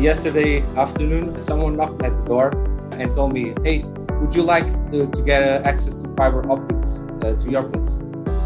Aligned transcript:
yesterday 0.00 0.62
afternoon, 0.76 1.38
someone 1.38 1.76
knocked 1.76 2.02
at 2.02 2.16
the 2.16 2.24
door 2.24 2.50
and 2.92 3.14
told 3.14 3.32
me, 3.32 3.54
"Hey, 3.62 3.84
would 4.20 4.34
you 4.34 4.42
like 4.42 4.64
uh, 4.64 5.06
to 5.06 5.22
get 5.24 5.42
uh, 5.42 5.68
access 5.68 6.00
to 6.02 6.08
fiber 6.16 6.40
optics 6.50 7.00
uh, 7.22 7.34
to 7.34 7.50
your 7.50 7.64
place?" 7.64 7.98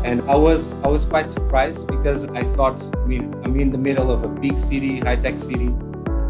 And 0.05 0.21
I 0.29 0.35
was 0.35 0.75
I 0.83 0.89
was 0.89 1.05
quite 1.05 1.31
surprised 1.31 1.87
because 1.87 2.27
I 2.29 2.45
thought, 2.57 2.83
I 2.83 3.07
mean, 3.07 3.35
I'm 3.45 3.59
in 3.59 3.71
the 3.71 3.79
middle 3.79 4.11
of 4.11 4.25
a 4.25 4.29
big 4.29 4.59
city, 4.59 5.01
high 5.01 5.17
tech 5.17 5.41
city, 5.41 5.71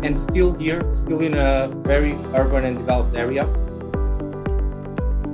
and 0.04 0.18
still 0.18 0.52
here, 0.54 0.84
still 0.94 1.20
in 1.20 1.34
a 1.34 1.68
very 1.82 2.14
urban 2.34 2.64
and 2.64 2.78
developed 2.78 3.16
area. 3.16 3.48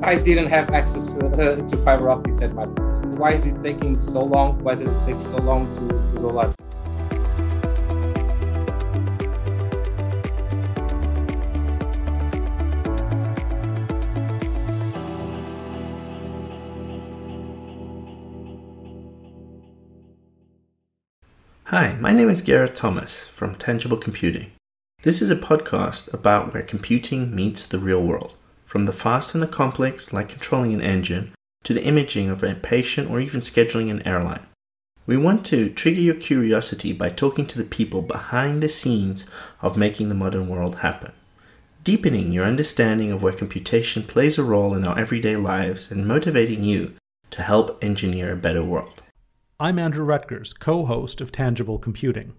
I 0.03 0.17
didn't 0.17 0.47
have 0.47 0.71
access 0.71 1.19
uh, 1.19 1.61
to 1.69 1.77
fiber 1.77 2.09
optics 2.09 2.41
at 2.41 2.55
my 2.55 2.65
place. 2.65 3.03
Why 3.21 3.33
is 3.33 3.47
it 3.47 3.61
taking 3.63 3.99
so 3.99 4.25
long? 4.25 4.63
Why 4.65 4.75
does 4.75 4.89
it 4.89 5.07
take 5.07 5.21
so 5.21 5.37
long 5.37 5.69
to, 5.77 5.89
to 6.15 6.21
roll 6.21 6.41
out? 6.41 6.70
Hi, 21.70 21.95
my 22.01 22.12
name 22.12 22.29
is 22.29 22.42
Garrett 22.42 22.74
Thomas 22.74 23.29
from 23.29 23.55
Tangible 23.55 23.97
Computing. 23.97 24.51
This 25.02 25.23
is 25.23 25.30
a 25.30 25.37
podcast 25.37 26.12
about 26.12 26.52
where 26.52 26.65
computing 26.65 27.33
meets 27.33 27.65
the 27.65 27.78
real 27.78 28.02
world, 28.02 28.34
from 28.65 28.87
the 28.87 28.92
fast 28.92 29.34
and 29.34 29.41
the 29.41 29.47
complex, 29.47 30.12
like 30.12 30.30
controlling 30.30 30.75
an 30.75 30.80
engine, 30.80 31.30
to 31.62 31.73
the 31.73 31.84
imaging 31.84 32.28
of 32.28 32.42
a 32.42 32.56
patient 32.56 33.09
or 33.09 33.20
even 33.20 33.41
scheduling 33.41 33.88
an 33.88 34.05
airline. 34.05 34.45
We 35.06 35.16
want 35.16 35.47
to 35.47 35.70
trigger 35.70 36.01
your 36.01 36.16
curiosity 36.16 36.92
by 36.92 37.11
talking 37.11 37.47
to 37.47 37.59
the 37.59 37.62
people 37.62 38.02
behind 38.02 38.64
the 38.64 38.69
scenes 38.69 39.25
of 39.62 39.77
making 39.77 40.09
the 40.09 40.16
modern 40.16 40.48
world 40.48 40.80
happen, 40.80 41.12
deepening 41.84 42.33
your 42.33 42.47
understanding 42.47 43.12
of 43.12 43.23
where 43.23 43.33
computation 43.33 44.02
plays 44.02 44.39
a 44.39 44.42
role 44.42 44.75
in 44.75 44.84
our 44.84 44.98
everyday 44.98 45.36
lives 45.36 45.92
and 45.92 46.08
motivating 46.08 46.64
you 46.64 46.97
to 47.30 47.42
help 47.42 47.78
engineer 47.80 48.33
a 48.33 48.36
better 48.36 48.64
world. 48.64 49.05
I'm 49.62 49.78
Andrew 49.78 50.06
Rutgers, 50.06 50.55
co 50.55 50.86
host 50.86 51.20
of 51.20 51.33
Tangible 51.33 51.78
Computing. 51.78 52.33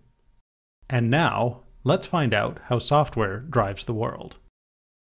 And 0.90 1.12
now, 1.12 1.62
let's 1.84 2.08
find 2.08 2.34
out 2.34 2.60
how 2.66 2.80
software 2.80 3.42
drives 3.42 3.86
the 3.86 3.94
world. 3.94 4.38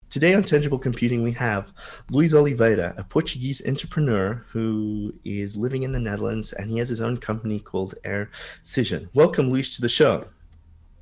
Today 0.10 0.34
on 0.34 0.44
Tangible 0.44 0.80
Computing, 0.80 1.24
we 1.24 1.32
have 1.32 1.72
Luis 2.12 2.34
Oliveira, 2.34 2.94
a 2.98 3.06
Portuguese 3.06 3.66
entrepreneur 3.66 4.46
who 4.50 5.14
is 5.24 5.56
living 5.56 5.84
in 5.84 5.94
the 5.94 6.00
Netherlands 6.02 6.52
and 6.52 6.70
he 6.70 6.80
has 6.80 6.90
his 6.90 7.00
own 7.00 7.20
company 7.20 7.58
called 7.58 7.96
Aircision. 8.04 9.08
Welcome, 9.14 9.50
Luis, 9.50 9.74
to 9.78 9.82
the 9.82 9.88
show. 9.88 10.28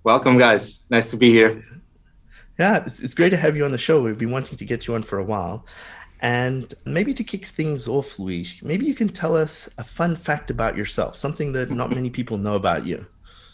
Welcome, 0.03 0.37
guys. 0.37 0.83
Nice 0.91 1.09
to 1.09 1.17
be 1.17 1.31
here. 1.31 1.63
Yeah, 2.59 2.83
it's, 2.85 3.02
it's 3.02 3.15
great 3.15 3.29
to 3.29 3.37
have 3.37 3.57
you 3.57 3.65
on 3.65 3.71
the 3.71 3.79
show. 3.79 4.03
We've 4.03 4.19
been 4.19 4.29
wanting 4.29 4.57
to 4.57 4.65
get 4.65 4.85
you 4.85 4.93
on 4.93 5.02
for 5.02 5.17
a 5.17 5.23
while. 5.23 5.65
And 6.19 6.73
maybe 6.85 7.13
to 7.13 7.23
kick 7.23 7.45
things 7.45 7.87
off, 7.87 8.17
Luis, 8.17 8.61
maybe 8.63 8.85
you 8.85 8.95
can 8.95 9.09
tell 9.09 9.35
us 9.35 9.69
a 9.77 9.83
fun 9.83 10.15
fact 10.15 10.49
about 10.49 10.75
yourself, 10.75 11.15
something 11.15 11.51
that 11.53 11.69
not 11.69 11.89
many 11.91 12.09
people 12.17 12.37
know 12.37 12.55
about 12.55 12.85
you. 12.85 13.05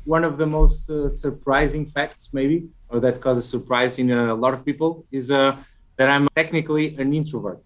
One 0.06 0.24
of 0.24 0.38
the 0.38 0.46
most 0.46 0.90
uh, 0.90 1.10
surprising 1.10 1.86
facts, 1.86 2.30
maybe, 2.34 2.68
or 2.90 3.00
that 3.00 3.22
causes 3.22 3.48
surprise 3.48 4.00
in 4.00 4.12
a 4.12 4.34
lot 4.34 4.54
of 4.54 4.66
people, 4.66 5.06
is 5.12 5.32
uh, 5.32 5.58
that 5.98 6.10
I'm 6.10 6.28
technically 6.36 6.96
an 6.98 7.14
introvert. 7.14 7.66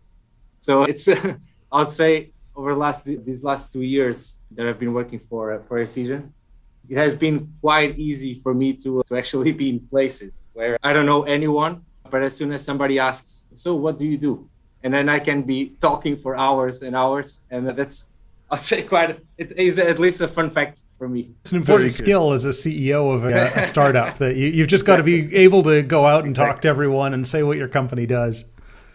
So 0.59 0.83
it's, 0.91 1.07
uh, 1.07 1.35
I'd 1.71 1.91
say, 1.91 2.31
over 2.55 2.73
last 2.75 3.05
these 3.05 3.43
last 3.43 3.71
two 3.71 3.83
years 3.83 4.35
that 4.51 4.65
I've 4.65 4.79
been 4.79 4.93
working 4.93 5.19
for 5.29 5.53
uh, 5.53 5.59
for 5.67 5.77
Aircision, 5.77 6.31
it 6.89 6.97
has 6.97 7.13
been 7.13 7.53
quite 7.61 7.99
easy 7.99 8.33
for 8.33 8.53
me 8.53 8.73
to 8.73 9.03
to 9.07 9.15
actually 9.15 9.51
be 9.51 9.69
in 9.69 9.79
places 9.79 10.43
where 10.53 10.77
I 10.81 10.91
don't 10.93 11.05
know 11.05 11.23
anyone, 11.23 11.85
but 12.09 12.23
as 12.23 12.35
soon 12.35 12.51
as 12.53 12.63
somebody 12.63 12.97
asks, 12.97 13.45
"So 13.55 13.75
what 13.75 13.99
do 13.99 14.05
you 14.05 14.17
do?" 14.17 14.49
And 14.83 14.93
then 14.93 15.09
I 15.09 15.19
can 15.19 15.43
be 15.43 15.73
talking 15.81 16.15
for 16.15 16.37
hours 16.37 16.81
and 16.81 16.95
hours, 16.95 17.41
and 17.49 17.67
that's 17.67 18.07
I'll 18.49 18.57
say 18.57 18.83
quite 18.83 19.19
it 19.37 19.57
is 19.57 19.77
at 19.77 19.99
least 19.99 20.21
a 20.21 20.27
fun 20.27 20.49
fact 20.49 20.81
for 20.97 21.09
me. 21.09 21.31
It's 21.41 21.51
an 21.51 21.57
important 21.57 21.91
skill 21.91 22.31
as 22.31 22.45
a 22.45 22.49
CEO 22.49 23.13
of 23.13 23.25
a, 23.25 23.59
a 23.59 23.63
startup 23.63 24.17
that 24.19 24.35
you, 24.35 24.47
you've 24.47 24.69
just 24.69 24.85
got 24.85 24.97
to 24.97 25.03
be 25.03 25.35
able 25.35 25.63
to 25.63 25.81
go 25.81 26.05
out 26.05 26.23
and 26.23 26.35
talk 26.35 26.61
to 26.61 26.67
everyone 26.67 27.13
and 27.13 27.27
say 27.27 27.43
what 27.43 27.57
your 27.57 27.67
company 27.67 28.05
does. 28.05 28.45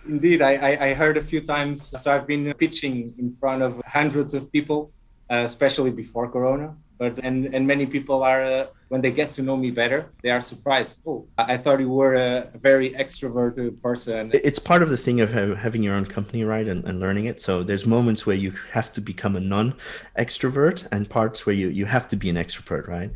Indeed, 0.08 0.42
I, 0.42 0.54
I, 0.54 0.86
I 0.86 0.94
heard 0.94 1.16
a 1.16 1.22
few 1.22 1.40
times. 1.40 1.94
So 2.02 2.12
I've 2.12 2.26
been 2.26 2.52
pitching 2.54 3.14
in 3.18 3.32
front 3.32 3.62
of 3.62 3.80
hundreds 3.86 4.34
of 4.34 4.50
people, 4.50 4.90
uh, 5.30 5.36
especially 5.44 5.90
before 5.90 6.28
Corona. 6.30 6.74
But 7.02 7.18
and 7.24 7.52
and 7.52 7.66
many 7.66 7.86
people 7.86 8.22
are 8.22 8.42
uh, 8.44 8.66
when 8.86 9.00
they 9.00 9.10
get 9.10 9.32
to 9.32 9.42
know 9.42 9.56
me 9.56 9.72
better, 9.72 10.00
they 10.22 10.30
are 10.30 10.40
surprised. 10.40 11.00
Oh, 11.04 11.26
I 11.36 11.56
thought 11.56 11.80
you 11.80 11.88
were 11.88 12.14
a 12.14 12.48
very 12.54 12.90
extroverted 12.90 13.82
person. 13.82 14.30
It's 14.32 14.60
part 14.60 14.84
of 14.84 14.88
the 14.88 14.96
thing 14.96 15.20
of 15.20 15.30
having 15.32 15.82
your 15.82 15.96
own 15.96 16.06
company, 16.06 16.44
right, 16.44 16.68
and, 16.68 16.84
and 16.84 17.00
learning 17.00 17.24
it. 17.24 17.40
So 17.40 17.64
there's 17.64 17.84
moments 17.86 18.24
where 18.24 18.36
you 18.36 18.52
have 18.70 18.92
to 18.92 19.00
become 19.00 19.34
a 19.34 19.40
non-extrovert, 19.40 20.86
and 20.92 21.10
parts 21.10 21.44
where 21.44 21.56
you 21.56 21.70
you 21.70 21.86
have 21.86 22.06
to 22.06 22.14
be 22.14 22.30
an 22.30 22.36
extrovert, 22.36 22.86
right? 22.86 23.10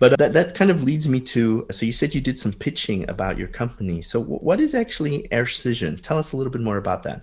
But 0.00 0.18
that 0.18 0.32
that 0.32 0.56
kind 0.56 0.72
of 0.72 0.82
leads 0.82 1.06
me 1.08 1.20
to. 1.34 1.64
So 1.70 1.86
you 1.86 1.92
said 1.92 2.16
you 2.16 2.20
did 2.20 2.40
some 2.40 2.52
pitching 2.52 3.08
about 3.08 3.38
your 3.38 3.50
company. 3.62 4.02
So 4.02 4.16
what 4.48 4.58
is 4.58 4.74
actually 4.74 5.28
Aircision? 5.30 6.02
Tell 6.02 6.18
us 6.18 6.32
a 6.32 6.36
little 6.36 6.54
bit 6.56 6.62
more 6.62 6.78
about 6.84 7.04
that. 7.04 7.22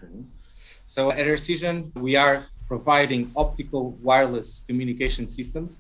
So 0.86 1.12
at 1.12 1.28
Aircision, 1.28 1.76
we 2.08 2.16
are 2.16 2.46
providing 2.70 3.32
optical 3.36 3.84
wireless 4.10 4.64
communication 4.66 5.28
systems 5.28 5.72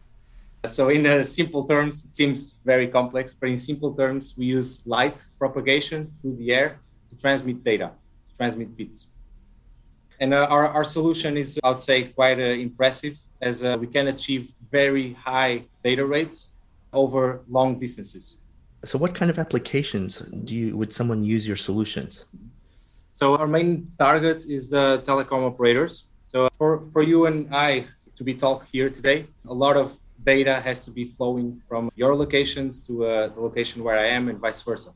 so 0.65 0.89
in 0.89 1.05
uh, 1.05 1.23
simple 1.23 1.65
terms, 1.65 2.05
it 2.05 2.15
seems 2.15 2.55
very 2.63 2.87
complex, 2.87 3.33
but 3.33 3.49
in 3.49 3.57
simple 3.57 3.93
terms, 3.93 4.35
we 4.37 4.45
use 4.45 4.81
light 4.85 5.25
propagation 5.39 6.13
through 6.21 6.35
the 6.37 6.51
air 6.53 6.79
to 7.09 7.15
transmit 7.17 7.63
data, 7.63 7.91
to 8.29 8.37
transmit 8.37 8.75
bits. 8.77 9.07
And 10.19 10.33
uh, 10.33 10.47
our, 10.49 10.67
our 10.67 10.83
solution 10.83 11.37
is, 11.37 11.59
I 11.63 11.69
would 11.69 11.81
say, 11.81 12.03
quite 12.03 12.39
uh, 12.39 12.43
impressive 12.43 13.19
as 13.41 13.63
uh, 13.63 13.77
we 13.79 13.87
can 13.87 14.07
achieve 14.07 14.53
very 14.71 15.13
high 15.13 15.63
data 15.83 16.05
rates 16.05 16.49
over 16.93 17.41
long 17.49 17.79
distances. 17.79 18.37
So 18.85 18.97
what 18.97 19.13
kind 19.13 19.29
of 19.29 19.39
applications 19.39 20.19
do 20.19 20.55
you, 20.55 20.77
would 20.77 20.93
someone 20.93 21.23
use 21.23 21.47
your 21.47 21.57
solutions? 21.57 22.25
So 23.11 23.37
our 23.37 23.47
main 23.47 23.91
target 23.97 24.45
is 24.45 24.69
the 24.69 25.01
telecom 25.05 25.45
operators. 25.45 26.05
So 26.27 26.49
for, 26.57 26.81
for 26.91 27.01
you 27.01 27.25
and 27.25 27.53
I 27.53 27.87
to 28.15 28.23
be 28.23 28.33
talk 28.33 28.67
here 28.71 28.89
today, 28.89 29.25
a 29.47 29.53
lot 29.53 29.75
of 29.75 29.97
data 30.25 30.59
has 30.61 30.83
to 30.85 30.91
be 30.91 31.05
flowing 31.05 31.61
from 31.67 31.91
your 31.95 32.15
locations 32.15 32.81
to 32.87 33.05
uh, 33.05 33.27
the 33.33 33.39
location 33.39 33.83
where 33.83 33.97
I 33.97 34.07
am 34.17 34.27
and 34.29 34.39
vice 34.39 34.61
versa. 34.61 34.91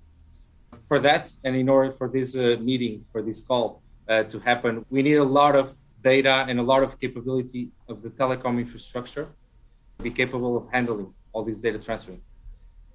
For 0.87 0.99
that, 0.99 1.31
and 1.43 1.55
in 1.55 1.69
order 1.69 1.91
for 1.91 2.07
this 2.09 2.35
uh, 2.35 2.57
meeting, 2.59 3.05
for 3.11 3.21
this 3.21 3.39
call 3.41 3.81
uh, 4.07 4.23
to 4.23 4.39
happen, 4.39 4.85
we 4.89 5.01
need 5.01 5.17
a 5.17 5.29
lot 5.39 5.55
of 5.55 5.75
data 6.03 6.45
and 6.47 6.59
a 6.59 6.63
lot 6.63 6.81
of 6.83 6.99
capability 6.99 7.69
of 7.87 8.01
the 8.01 8.09
telecom 8.09 8.59
infrastructure 8.59 9.27
to 9.97 10.03
be 10.03 10.11
capable 10.11 10.57
of 10.57 10.63
handling 10.71 11.13
all 11.33 11.43
this 11.43 11.57
data 11.57 11.77
transferring. 11.77 12.21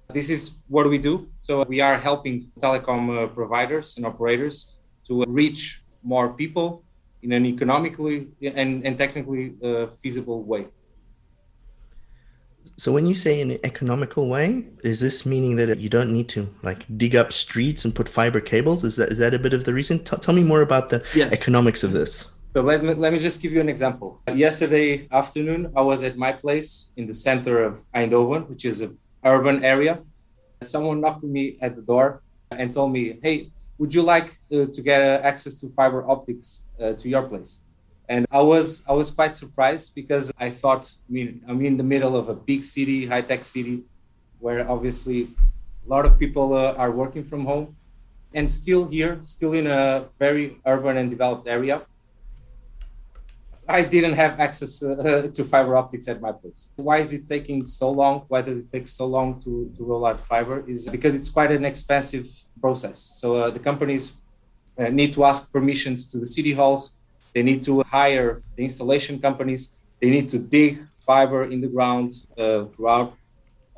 This 0.09 0.29
is 0.29 0.41
what 0.67 0.89
we 0.89 0.97
do. 0.97 1.29
So 1.41 1.63
we 1.63 1.79
are 1.81 1.97
helping 1.97 2.51
telecom 2.59 3.03
uh, 3.09 3.27
providers 3.27 3.97
and 3.97 4.05
operators 4.05 4.73
to 5.07 5.23
reach 5.27 5.81
more 6.03 6.29
people 6.33 6.83
in 7.23 7.31
an 7.31 7.45
economically 7.45 8.27
and, 8.41 8.85
and 8.85 8.97
technically 8.97 9.55
uh, 9.63 9.87
feasible 10.01 10.43
way. 10.43 10.67
So 12.77 12.91
when 12.91 13.05
you 13.05 13.15
say 13.15 13.39
in 13.39 13.51
an 13.51 13.59
economical 13.63 14.27
way, 14.27 14.65
is 14.83 14.99
this 14.99 15.25
meaning 15.25 15.55
that 15.55 15.79
you 15.79 15.87
don't 15.87 16.11
need 16.11 16.27
to 16.29 16.49
like 16.61 16.85
dig 16.97 17.15
up 17.15 17.31
streets 17.31 17.85
and 17.85 17.95
put 17.95 18.09
fiber 18.09 18.41
cables? 18.41 18.83
Is 18.83 18.97
that 18.97 19.11
is 19.11 19.17
that 19.19 19.33
a 19.33 19.39
bit 19.39 19.53
of 19.53 19.63
the 19.63 19.73
reason? 19.73 20.03
T- 20.03 20.17
tell 20.17 20.35
me 20.35 20.43
more 20.43 20.61
about 20.61 20.89
the 20.89 21.01
yes. 21.15 21.31
economics 21.31 21.83
of 21.83 21.93
this. 21.93 22.27
So 22.51 22.61
let 22.61 22.83
me, 22.83 22.93
let 22.93 23.13
me 23.13 23.19
just 23.19 23.41
give 23.41 23.51
you 23.53 23.61
an 23.61 23.69
example. 23.69 24.21
Yesterday 24.33 25.07
afternoon, 25.11 25.71
I 25.75 25.81
was 25.81 26.03
at 26.03 26.17
my 26.17 26.31
place 26.33 26.91
in 26.97 27.05
the 27.05 27.13
center 27.13 27.63
of 27.63 27.83
Eindhoven, 27.93 28.47
which 28.49 28.65
is 28.65 28.81
an 28.81 28.97
urban 29.23 29.63
area. 29.63 29.99
Someone 30.61 31.01
knocked 31.01 31.23
me 31.23 31.57
at 31.61 31.75
the 31.75 31.81
door 31.81 32.23
and 32.51 32.73
told 32.73 32.91
me, 32.91 33.19
"Hey, 33.23 33.51
would 33.77 33.93
you 33.93 34.03
like 34.03 34.37
uh, 34.51 34.65
to 34.75 34.81
get 34.81 35.01
uh, 35.01 35.23
access 35.23 35.59
to 35.61 35.69
fiber 35.69 36.09
optics 36.09 36.63
uh, 36.79 36.93
to 36.93 37.07
your 37.07 37.23
place?" 37.23 37.59
And 38.07 38.25
I 38.31 38.41
was 38.41 38.83
I 38.87 38.93
was 38.93 39.09
quite 39.09 39.35
surprised 39.35 39.95
because 39.95 40.31
I 40.37 40.49
thought 40.49 40.91
I 41.07 41.11
mean 41.11 41.41
I'm 41.47 41.63
in 41.65 41.77
the 41.77 41.83
middle 41.83 42.15
of 42.15 42.29
a 42.29 42.35
big 42.35 42.63
city, 42.63 43.05
high 43.07 43.21
tech 43.21 43.45
city, 43.45 43.83
where 44.39 44.69
obviously 44.69 45.29
a 45.85 45.89
lot 45.89 46.05
of 46.05 46.19
people 46.19 46.53
uh, 46.53 46.73
are 46.73 46.91
working 46.91 47.23
from 47.23 47.45
home, 47.45 47.75
and 48.33 48.49
still 48.49 48.87
here, 48.87 49.19
still 49.23 49.53
in 49.53 49.67
a 49.67 50.05
very 50.19 50.57
urban 50.65 50.97
and 50.97 51.09
developed 51.09 51.47
area. 51.47 51.81
I 53.67 53.81
didn't 53.83 54.13
have 54.13 54.39
access 54.39 54.83
uh, 54.83 55.29
to 55.33 55.43
fiber 55.43 55.75
optics 55.75 56.07
at 56.07 56.21
my 56.21 56.31
place. 56.31 56.69
Why 56.75 56.97
is 56.99 57.11
it 57.13 57.27
taking 57.27 57.65
so 57.65 57.89
long? 57.89 58.25
Why 58.27 58.41
does 58.41 58.59
it 58.59 58.71
take 58.71 58.87
so 58.87 59.07
long 59.07 59.41
to, 59.41 59.73
to 59.75 59.83
roll 59.83 60.05
out 60.05 60.19
fiber? 60.21 60.63
Is 60.67 60.87
because 60.87 61.15
it's 61.15 61.31
quite 61.31 61.51
an 61.51 61.65
expensive 61.65 62.27
process. 62.61 62.99
So 62.99 63.35
uh, 63.37 63.49
the 63.49 63.59
companies 63.59 64.13
uh, 64.77 64.89
need 64.89 65.13
to 65.15 65.25
ask 65.25 65.51
permissions 65.51 66.05
to 66.11 66.19
the 66.19 66.27
city 66.27 66.53
halls 66.53 66.95
they 67.35 67.43
need 67.43 67.63
to 67.65 67.83
hire 67.83 68.41
the 68.55 68.63
installation 68.63 69.19
companies. 69.19 69.75
They 70.01 70.09
need 70.09 70.29
to 70.29 70.39
dig 70.39 70.87
fiber 70.97 71.43
in 71.43 71.59
the 71.61 71.67
ground 71.67 72.13
uh, 72.37 72.65
throughout. 72.73 73.13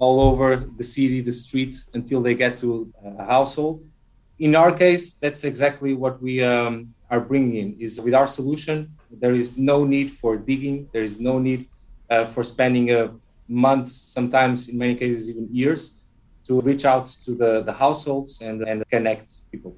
all 0.06 0.21
over 0.30 0.48
the 0.80 0.83
city, 0.83 1.21
the 1.21 1.33
street, 1.33 1.74
until 1.98 2.21
they 2.21 2.36
get 2.36 2.54
to 2.63 2.69
a 3.04 3.25
household. 3.25 3.75
In 4.38 4.51
our 4.62 4.71
case, 4.71 5.13
that's 5.24 5.44
exactly 5.44 5.92
what 6.04 6.21
we 6.21 6.33
um, 6.44 6.94
are 7.09 7.19
bringing 7.19 7.56
in. 7.62 7.68
Is 7.86 8.00
with 8.06 8.13
our 8.13 8.30
solution, 8.39 8.77
there 9.24 9.33
is 9.33 9.57
no 9.57 9.77
need 9.94 10.10
for 10.21 10.38
digging. 10.38 10.77
There 10.94 11.06
is 11.10 11.15
no 11.19 11.39
need 11.48 11.62
uh, 12.12 12.25
for 12.33 12.44
spending 12.44 12.86
a 12.92 13.00
uh, 13.06 13.07
months, 13.48 13.92
sometimes 14.18 14.69
in 14.69 14.77
many 14.77 14.95
cases 15.03 15.21
even 15.31 15.48
years, 15.51 15.81
to 16.48 16.62
reach 16.62 16.86
out 16.86 17.07
to 17.25 17.31
the, 17.42 17.51
the 17.63 17.74
households 17.74 18.42
and, 18.42 18.62
and 18.69 18.77
connect 18.94 19.27
people. 19.51 19.74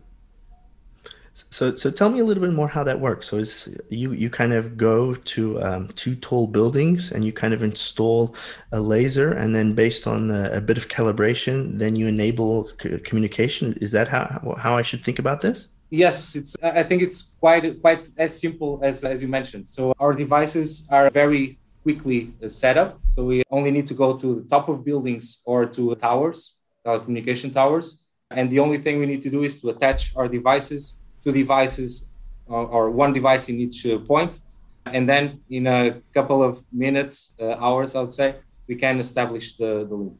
So, 1.59 1.75
so 1.75 1.91
tell 1.91 2.09
me 2.09 2.19
a 2.19 2.23
little 2.23 2.41
bit 2.41 2.53
more 2.53 2.69
how 2.69 2.85
that 2.85 3.01
works. 3.01 3.27
So, 3.27 3.35
is 3.35 3.67
you 3.89 4.13
you 4.13 4.29
kind 4.29 4.53
of 4.53 4.77
go 4.77 5.13
to 5.33 5.61
um, 5.61 5.89
two 5.89 6.15
tall 6.15 6.47
buildings 6.47 7.11
and 7.11 7.25
you 7.25 7.33
kind 7.33 7.53
of 7.53 7.61
install 7.61 8.33
a 8.71 8.79
laser, 8.79 9.33
and 9.33 9.53
then 9.53 9.75
based 9.75 10.07
on 10.07 10.31
a, 10.31 10.43
a 10.59 10.61
bit 10.61 10.77
of 10.77 10.87
calibration, 10.87 11.77
then 11.77 11.97
you 11.97 12.07
enable 12.07 12.69
c- 12.81 12.97
communication. 12.99 13.77
Is 13.81 13.91
that 13.91 14.07
how 14.07 14.55
how 14.57 14.77
I 14.77 14.83
should 14.83 15.03
think 15.03 15.19
about 15.19 15.41
this? 15.41 15.67
Yes, 15.89 16.33
it's. 16.37 16.55
I 16.63 16.83
think 16.83 17.01
it's 17.01 17.19
quite 17.41 17.81
quite 17.81 18.07
as 18.17 18.39
simple 18.39 18.79
as 18.81 19.03
as 19.03 19.21
you 19.21 19.27
mentioned. 19.27 19.67
So 19.67 19.91
our 19.99 20.13
devices 20.13 20.87
are 20.89 21.09
very 21.09 21.59
quickly 21.83 22.19
uh, 22.41 22.47
set 22.47 22.77
up. 22.77 23.01
So 23.13 23.25
we 23.25 23.43
only 23.51 23.71
need 23.71 23.87
to 23.87 23.95
go 24.03 24.15
to 24.15 24.27
the 24.39 24.45
top 24.47 24.69
of 24.69 24.85
buildings 24.85 25.41
or 25.43 25.65
to 25.75 25.93
towers, 25.95 26.55
telecommunication 26.85 27.51
towers, 27.51 28.05
and 28.31 28.49
the 28.49 28.59
only 28.59 28.77
thing 28.77 28.97
we 28.97 29.07
need 29.07 29.23
to 29.23 29.29
do 29.29 29.43
is 29.43 29.59
to 29.59 29.71
attach 29.71 30.15
our 30.15 30.29
devices 30.29 30.95
two 31.23 31.31
devices 31.31 32.09
or, 32.47 32.65
or 32.67 32.91
one 32.91 33.13
device 33.13 33.49
in 33.49 33.59
each 33.59 33.85
uh, 33.85 33.97
point. 33.99 34.41
And 34.85 35.07
then 35.07 35.41
in 35.49 35.67
a 35.67 36.01
couple 36.13 36.41
of 36.41 36.63
minutes, 36.71 37.33
uh, 37.39 37.55
hours, 37.55 37.95
I 37.95 38.01
would 38.01 38.13
say, 38.13 38.35
we 38.67 38.75
can 38.75 38.99
establish 38.99 39.55
the, 39.57 39.85
the 39.87 39.95
link. 39.95 40.17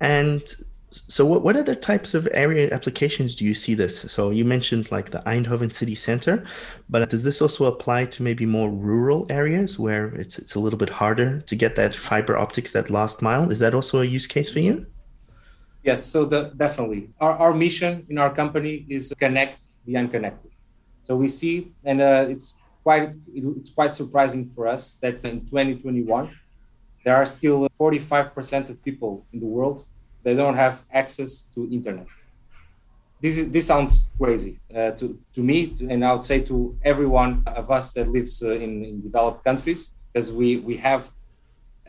And 0.00 0.42
so 0.90 1.24
what, 1.24 1.42
what 1.42 1.56
other 1.56 1.74
types 1.74 2.12
of 2.12 2.28
area 2.32 2.72
applications 2.72 3.34
do 3.34 3.44
you 3.44 3.54
see 3.54 3.74
this? 3.74 4.00
So 4.00 4.30
you 4.30 4.44
mentioned 4.44 4.90
like 4.90 5.10
the 5.10 5.20
Eindhoven 5.20 5.72
city 5.72 5.94
center, 5.94 6.44
but 6.88 7.08
does 7.08 7.24
this 7.24 7.40
also 7.40 7.64
apply 7.64 8.06
to 8.06 8.22
maybe 8.22 8.44
more 8.44 8.70
rural 8.70 9.26
areas 9.30 9.78
where 9.78 10.06
it's 10.06 10.38
it's 10.38 10.54
a 10.54 10.60
little 10.60 10.78
bit 10.78 10.90
harder 10.90 11.40
to 11.40 11.56
get 11.56 11.76
that 11.76 11.94
fiber 11.94 12.36
optics, 12.36 12.72
that 12.72 12.90
last 12.90 13.22
mile? 13.22 13.50
Is 13.50 13.60
that 13.60 13.74
also 13.74 14.00
a 14.00 14.04
use 14.04 14.26
case 14.26 14.50
for 14.50 14.60
you? 14.60 14.86
Yes, 15.82 16.06
so 16.06 16.24
the, 16.24 16.52
definitely. 16.56 17.10
Our, 17.20 17.32
our 17.32 17.54
mission 17.54 18.06
in 18.08 18.18
our 18.18 18.32
company 18.32 18.86
is 18.88 19.12
connect 19.18 19.60
the 19.84 19.96
unconnected. 19.96 20.52
So 21.02 21.16
we 21.16 21.28
see, 21.28 21.72
and 21.84 22.00
uh, 22.00 22.26
it's 22.28 22.54
quite 22.84 23.10
it's 23.34 23.70
quite 23.70 23.94
surprising 23.94 24.48
for 24.48 24.68
us 24.68 24.94
that 25.02 25.24
in 25.24 25.40
2021 25.46 26.30
there 27.04 27.16
are 27.16 27.26
still 27.26 27.68
45% 27.80 28.70
of 28.70 28.82
people 28.84 29.26
in 29.32 29.40
the 29.40 29.46
world 29.46 29.84
that 30.22 30.36
don't 30.36 30.54
have 30.54 30.84
access 30.92 31.42
to 31.54 31.68
internet. 31.70 32.06
This 33.20 33.38
is 33.38 33.50
this 33.50 33.66
sounds 33.66 34.08
crazy 34.18 34.60
uh, 34.74 34.92
to 34.92 35.18
to 35.34 35.42
me, 35.42 35.74
to, 35.76 35.88
and 35.88 36.04
I 36.04 36.12
would 36.12 36.24
say 36.24 36.40
to 36.42 36.76
everyone 36.84 37.42
of 37.46 37.70
us 37.70 37.92
that 37.94 38.08
lives 38.08 38.42
uh, 38.42 38.52
in, 38.52 38.84
in 38.84 39.02
developed 39.02 39.44
countries, 39.44 39.90
because 40.12 40.32
we 40.32 40.58
we 40.58 40.76
have 40.76 41.10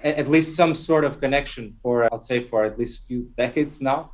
at 0.03 0.27
least 0.27 0.55
some 0.55 0.75
sort 0.75 1.05
of 1.05 1.19
connection 1.19 1.75
for 1.81 2.13
I'd 2.13 2.25
say 2.25 2.39
for 2.41 2.65
at 2.65 2.77
least 2.77 3.03
a 3.03 3.05
few 3.05 3.31
decades 3.37 3.81
now, 3.81 4.11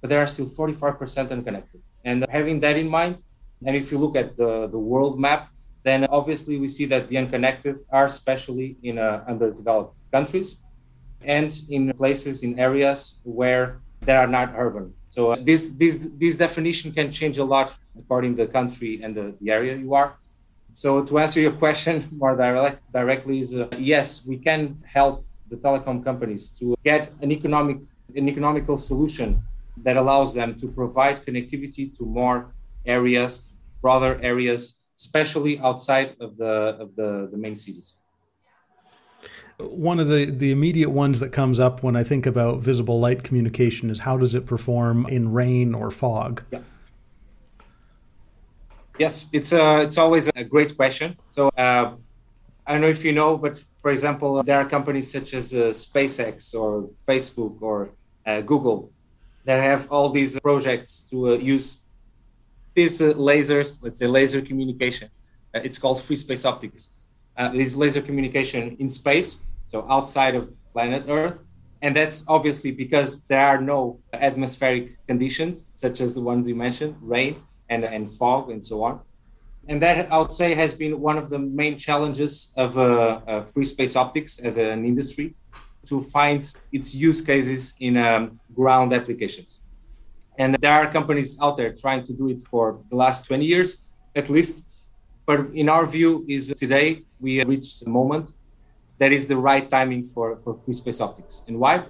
but 0.00 0.10
there 0.10 0.20
are 0.20 0.26
still 0.26 0.46
45% 0.46 1.30
unconnected. 1.30 1.80
And 2.04 2.26
having 2.28 2.60
that 2.60 2.76
in 2.76 2.88
mind, 2.88 3.22
and 3.64 3.76
if 3.76 3.92
you 3.92 3.98
look 3.98 4.16
at 4.16 4.36
the, 4.36 4.66
the 4.68 4.78
world 4.78 5.20
map, 5.20 5.50
then 5.82 6.06
obviously 6.06 6.58
we 6.58 6.68
see 6.68 6.84
that 6.86 7.08
the 7.08 7.16
unconnected 7.16 7.78
are 7.90 8.06
especially 8.06 8.76
in 8.82 8.98
uh, 8.98 9.24
underdeveloped 9.26 10.00
countries 10.12 10.60
and 11.22 11.62
in 11.68 11.92
places 11.94 12.42
in 12.42 12.58
areas 12.58 13.18
where 13.22 13.80
they 14.02 14.16
are 14.16 14.26
not 14.26 14.52
urban. 14.56 14.92
So 15.08 15.32
uh, 15.32 15.36
this 15.42 15.68
this 15.76 16.10
this 16.16 16.36
definition 16.36 16.92
can 16.92 17.10
change 17.10 17.38
a 17.38 17.44
lot 17.44 17.74
according 17.98 18.36
to 18.36 18.46
the 18.46 18.52
country 18.52 19.00
and 19.02 19.14
the, 19.14 19.34
the 19.40 19.50
area 19.50 19.76
you 19.76 19.94
are. 19.94 20.16
So 20.72 21.04
to 21.04 21.18
answer 21.18 21.40
your 21.40 21.52
question 21.52 22.08
more 22.12 22.36
direct, 22.36 22.80
directly 22.92 23.40
is 23.40 23.54
uh, 23.54 23.68
yes, 23.78 24.24
we 24.26 24.36
can 24.38 24.82
help 24.84 25.24
the 25.48 25.56
telecom 25.56 26.04
companies 26.04 26.48
to 26.60 26.76
get 26.84 27.12
an 27.20 27.32
economic 27.32 27.78
an 28.16 28.28
economical 28.28 28.76
solution 28.76 29.42
that 29.84 29.96
allows 29.96 30.34
them 30.34 30.58
to 30.58 30.66
provide 30.68 31.24
connectivity 31.24 31.96
to 31.96 32.04
more 32.04 32.52
areas, 32.84 33.52
broader 33.80 34.18
areas, 34.22 34.76
especially 34.98 35.58
outside 35.60 36.16
of 36.20 36.36
the 36.36 36.76
of 36.78 36.96
the, 36.96 37.28
the 37.30 37.36
main 37.36 37.56
cities. 37.56 37.94
One 39.58 40.00
of 40.00 40.08
the, 40.08 40.24
the 40.24 40.52
immediate 40.52 40.88
ones 40.90 41.20
that 41.20 41.32
comes 41.32 41.60
up 41.60 41.82
when 41.82 41.94
I 41.94 42.02
think 42.02 42.24
about 42.24 42.60
visible 42.60 42.98
light 42.98 43.22
communication 43.22 43.90
is 43.90 44.00
how 44.00 44.16
does 44.16 44.34
it 44.34 44.46
perform 44.46 45.06
in 45.06 45.32
rain 45.32 45.74
or 45.74 45.90
fog? 45.90 46.42
Yeah. 46.50 46.60
Yes, 49.00 49.30
it's 49.32 49.52
a, 49.52 49.64
uh, 49.64 49.78
it's 49.86 49.96
always 49.96 50.28
a 50.36 50.44
great 50.44 50.76
question. 50.76 51.16
So 51.30 51.48
uh, 51.56 51.94
I 52.66 52.72
don't 52.72 52.82
know 52.82 52.92
if 52.98 53.02
you 53.02 53.12
know, 53.12 53.38
but 53.38 53.58
for 53.80 53.90
example, 53.90 54.42
there 54.42 54.58
are 54.60 54.68
companies 54.68 55.10
such 55.10 55.32
as 55.32 55.54
uh, 55.54 55.72
SpaceX 55.86 56.54
or 56.54 56.90
Facebook 57.08 57.62
or 57.62 57.92
uh, 58.26 58.42
Google 58.42 58.92
that 59.46 59.58
have 59.62 59.90
all 59.90 60.10
these 60.10 60.38
projects 60.40 61.00
to 61.10 61.16
uh, 61.30 61.32
use 61.38 61.80
these 62.74 63.00
uh, 63.00 63.14
lasers, 63.14 63.82
let's 63.82 63.98
say 64.00 64.06
laser 64.06 64.42
communication. 64.42 65.08
it's 65.54 65.78
called 65.78 65.98
free 66.02 66.20
space 66.26 66.44
optics. 66.44 66.82
this 67.54 67.74
laser 67.82 68.02
communication 68.02 68.76
in 68.82 68.90
space, 68.90 69.28
so 69.66 69.76
outside 69.88 70.34
of 70.34 70.42
planet 70.74 71.04
Earth, 71.08 71.38
and 71.80 71.96
that's 71.96 72.18
obviously 72.28 72.70
because 72.70 73.10
there 73.32 73.46
are 73.52 73.60
no 73.74 73.98
atmospheric 74.12 74.84
conditions 75.06 75.54
such 75.72 76.02
as 76.04 76.12
the 76.12 76.24
ones 76.32 76.46
you 76.46 76.54
mentioned, 76.66 76.94
rain 77.00 77.34
and, 77.70 77.84
and 77.84 78.12
fog 78.12 78.50
and 78.50 78.64
so 78.64 78.82
on. 78.82 79.00
And 79.68 79.80
that 79.82 80.12
I 80.12 80.18
would 80.18 80.32
say 80.32 80.54
has 80.54 80.74
been 80.74 81.00
one 81.00 81.16
of 81.16 81.30
the 81.30 81.38
main 81.38 81.76
challenges 81.78 82.52
of 82.56 82.76
uh, 82.76 83.42
free 83.44 83.64
space 83.64 83.94
optics 83.96 84.38
as 84.40 84.58
an 84.58 84.84
industry 84.84 85.34
to 85.86 86.02
find 86.02 86.40
its 86.72 86.94
use 86.94 87.20
cases 87.20 87.74
in 87.80 87.96
um, 87.96 88.40
ground 88.54 88.92
applications. 88.92 89.60
And 90.38 90.56
there 90.60 90.72
are 90.72 90.90
companies 90.90 91.38
out 91.40 91.56
there 91.56 91.72
trying 91.72 92.04
to 92.04 92.12
do 92.12 92.28
it 92.28 92.40
for 92.42 92.80
the 92.90 92.96
last 92.96 93.26
20 93.26 93.44
years 93.44 93.84
at 94.14 94.28
least. 94.28 94.66
But 95.26 95.40
in 95.54 95.68
our 95.68 95.86
view, 95.86 96.24
is 96.28 96.52
today 96.56 97.04
we 97.20 97.42
reached 97.44 97.82
a 97.82 97.88
moment 97.88 98.32
that 98.98 99.12
is 99.12 99.26
the 99.26 99.36
right 99.36 99.68
timing 99.70 100.04
for, 100.04 100.36
for 100.38 100.54
free 100.54 100.74
space 100.74 101.00
optics. 101.00 101.44
And 101.46 101.58
why? 101.58 101.84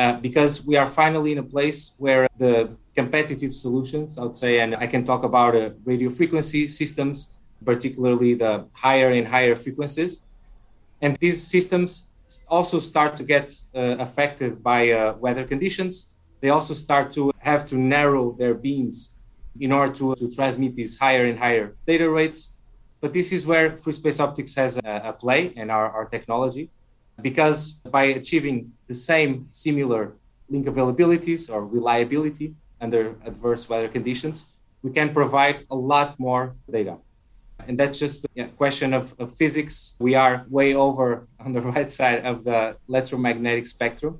Uh, 0.00 0.14
because 0.14 0.64
we 0.64 0.76
are 0.76 0.88
finally 0.88 1.32
in 1.32 1.36
a 1.36 1.42
place 1.42 1.92
where 1.98 2.26
the 2.38 2.70
competitive 2.94 3.54
solutions, 3.54 4.16
I 4.16 4.22
would 4.22 4.34
say, 4.34 4.60
and 4.60 4.74
I 4.74 4.86
can 4.86 5.04
talk 5.04 5.24
about 5.24 5.54
uh, 5.54 5.70
radio 5.84 6.08
frequency 6.08 6.68
systems, 6.68 7.34
particularly 7.62 8.32
the 8.32 8.64
higher 8.72 9.10
and 9.10 9.26
higher 9.28 9.54
frequencies. 9.54 10.22
And 11.02 11.16
these 11.16 11.46
systems 11.46 12.06
also 12.48 12.78
start 12.78 13.18
to 13.18 13.24
get 13.24 13.52
uh, 13.74 13.96
affected 14.06 14.62
by 14.62 14.90
uh, 14.90 15.16
weather 15.24 15.44
conditions. 15.44 16.14
They 16.40 16.48
also 16.48 16.72
start 16.72 17.12
to 17.16 17.30
have 17.38 17.68
to 17.68 17.76
narrow 17.76 18.32
their 18.32 18.54
beams 18.54 19.10
in 19.60 19.70
order 19.70 19.92
to, 19.96 20.14
to 20.14 20.34
transmit 20.34 20.76
these 20.76 20.98
higher 20.98 21.26
and 21.26 21.38
higher 21.38 21.76
data 21.86 22.08
rates. 22.08 22.54
But 23.02 23.12
this 23.12 23.32
is 23.32 23.46
where 23.46 23.76
free 23.76 23.92
space 23.92 24.18
optics 24.18 24.54
has 24.54 24.78
a, 24.78 25.02
a 25.10 25.12
play 25.12 25.52
and 25.58 25.70
our, 25.70 25.90
our 25.90 26.06
technology, 26.06 26.70
because 27.22 27.72
by 27.72 28.04
achieving 28.04 28.72
the 28.86 28.94
same 28.94 29.48
similar 29.50 30.14
link 30.48 30.66
availabilities 30.66 31.52
or 31.52 31.66
reliability, 31.66 32.54
under 32.80 33.14
adverse 33.24 33.68
weather 33.68 33.88
conditions, 33.88 34.46
we 34.82 34.90
can 34.90 35.12
provide 35.12 35.66
a 35.70 35.76
lot 35.76 36.18
more 36.18 36.56
data. 36.70 36.96
And 37.68 37.78
that's 37.78 37.98
just 37.98 38.26
a 38.36 38.46
question 38.56 38.94
of, 38.94 39.14
of 39.18 39.34
physics. 39.34 39.96
We 39.98 40.14
are 40.14 40.46
way 40.48 40.74
over 40.74 41.28
on 41.40 41.52
the 41.52 41.60
right 41.60 41.90
side 41.90 42.24
of 42.24 42.44
the 42.44 42.76
electromagnetic 42.88 43.66
spectrum. 43.66 44.18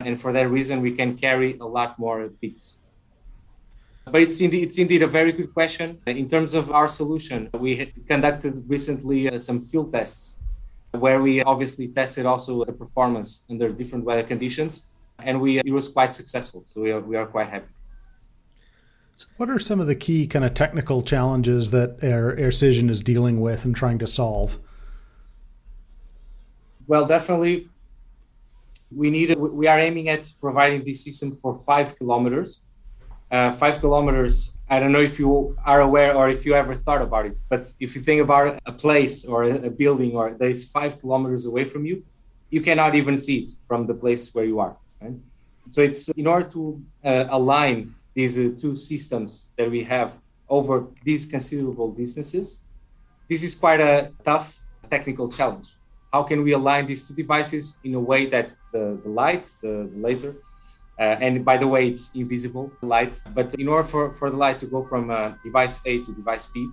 And 0.00 0.20
for 0.20 0.32
that 0.32 0.50
reason, 0.50 0.80
we 0.80 0.92
can 0.92 1.16
carry 1.16 1.56
a 1.58 1.64
lot 1.64 1.98
more 1.98 2.28
bits. 2.40 2.78
But 4.04 4.20
it's 4.20 4.40
indeed, 4.40 4.64
it's 4.64 4.76
indeed 4.76 5.02
a 5.02 5.06
very 5.06 5.32
good 5.32 5.54
question. 5.54 5.98
In 6.06 6.28
terms 6.28 6.52
of 6.52 6.70
our 6.70 6.88
solution, 6.88 7.48
we 7.54 7.92
conducted 8.06 8.64
recently 8.68 9.30
uh, 9.30 9.38
some 9.38 9.60
field 9.60 9.92
tests 9.92 10.36
where 10.98 11.20
we 11.20 11.42
obviously 11.42 11.88
tested 11.88 12.26
also 12.26 12.64
the 12.64 12.72
performance 12.72 13.44
under 13.50 13.70
different 13.70 14.04
weather 14.04 14.22
conditions. 14.22 14.86
And 15.18 15.40
we, 15.40 15.58
it 15.58 15.70
was 15.70 15.88
quite 15.88 16.14
successful. 16.14 16.64
So 16.66 16.80
we 16.80 16.92
are, 16.92 17.00
we 17.00 17.16
are 17.16 17.26
quite 17.26 17.48
happy. 17.48 17.66
What 19.36 19.48
are 19.48 19.58
some 19.58 19.80
of 19.80 19.86
the 19.86 19.94
key 19.94 20.26
kind 20.26 20.44
of 20.44 20.54
technical 20.54 21.00
challenges 21.02 21.70
that 21.70 21.98
Air 22.02 22.36
Aircision 22.36 22.90
is 22.90 23.00
dealing 23.00 23.40
with 23.40 23.64
and 23.64 23.74
trying 23.74 23.98
to 24.00 24.06
solve? 24.06 24.58
Well, 26.86 27.06
definitely, 27.06 27.68
we 28.90 29.10
need. 29.10 29.38
We 29.38 29.68
are 29.68 29.78
aiming 29.78 30.08
at 30.08 30.32
providing 30.40 30.84
this 30.84 31.04
system 31.04 31.36
for 31.36 31.56
five 31.56 31.96
kilometers. 31.96 32.62
Uh, 33.30 33.52
five 33.52 33.80
kilometers. 33.80 34.53
I 34.68 34.80
don't 34.80 34.92
know 34.92 35.00
if 35.00 35.18
you 35.18 35.56
are 35.64 35.80
aware 35.82 36.16
or 36.16 36.28
if 36.28 36.46
you 36.46 36.54
ever 36.54 36.74
thought 36.74 37.02
about 37.02 37.26
it, 37.26 37.36
but 37.48 37.72
if 37.80 37.94
you 37.94 38.00
think 38.00 38.22
about 38.22 38.60
a 38.64 38.72
place 38.72 39.24
or 39.24 39.44
a 39.44 39.70
building 39.70 40.12
or 40.14 40.34
that 40.38 40.48
is 40.48 40.68
five 40.68 40.98
kilometers 41.00 41.44
away 41.44 41.64
from 41.64 41.84
you, 41.84 42.04
you 42.50 42.60
cannot 42.60 42.94
even 42.94 43.16
see 43.16 43.38
it 43.40 43.50
from 43.68 43.86
the 43.86 43.94
place 43.94 44.34
where 44.34 44.44
you 44.44 44.60
are. 44.60 44.76
Right? 45.00 45.14
So 45.70 45.82
it's 45.82 46.08
in 46.10 46.26
order 46.26 46.48
to 46.50 46.82
uh, 47.04 47.24
align 47.28 47.94
these 48.14 48.38
uh, 48.38 48.52
two 48.58 48.76
systems 48.76 49.46
that 49.56 49.70
we 49.70 49.84
have 49.84 50.12
over 50.48 50.86
these 51.02 51.26
considerable 51.26 51.90
distances, 51.92 52.58
this 53.28 53.42
is 53.42 53.54
quite 53.54 53.80
a 53.80 54.12
tough 54.24 54.60
technical 54.90 55.30
challenge. 55.30 55.68
How 56.12 56.22
can 56.22 56.42
we 56.44 56.52
align 56.52 56.86
these 56.86 57.06
two 57.06 57.14
devices 57.14 57.78
in 57.82 57.94
a 57.94 58.00
way 58.00 58.26
that 58.26 58.54
the, 58.72 59.00
the 59.02 59.08
light, 59.08 59.52
the, 59.60 59.90
the 59.92 59.98
laser, 59.98 60.36
uh, 60.98 61.16
and 61.20 61.44
by 61.44 61.56
the 61.56 61.66
way, 61.66 61.88
it's 61.88 62.10
invisible 62.14 62.70
light. 62.82 63.20
But 63.34 63.54
in 63.54 63.68
order 63.68 63.86
for, 63.88 64.12
for 64.12 64.30
the 64.30 64.36
light 64.36 64.58
to 64.60 64.66
go 64.66 64.82
from 64.82 65.10
uh, 65.10 65.32
device 65.42 65.80
A 65.86 65.98
to 66.04 66.12
device 66.12 66.46
B, 66.46 66.68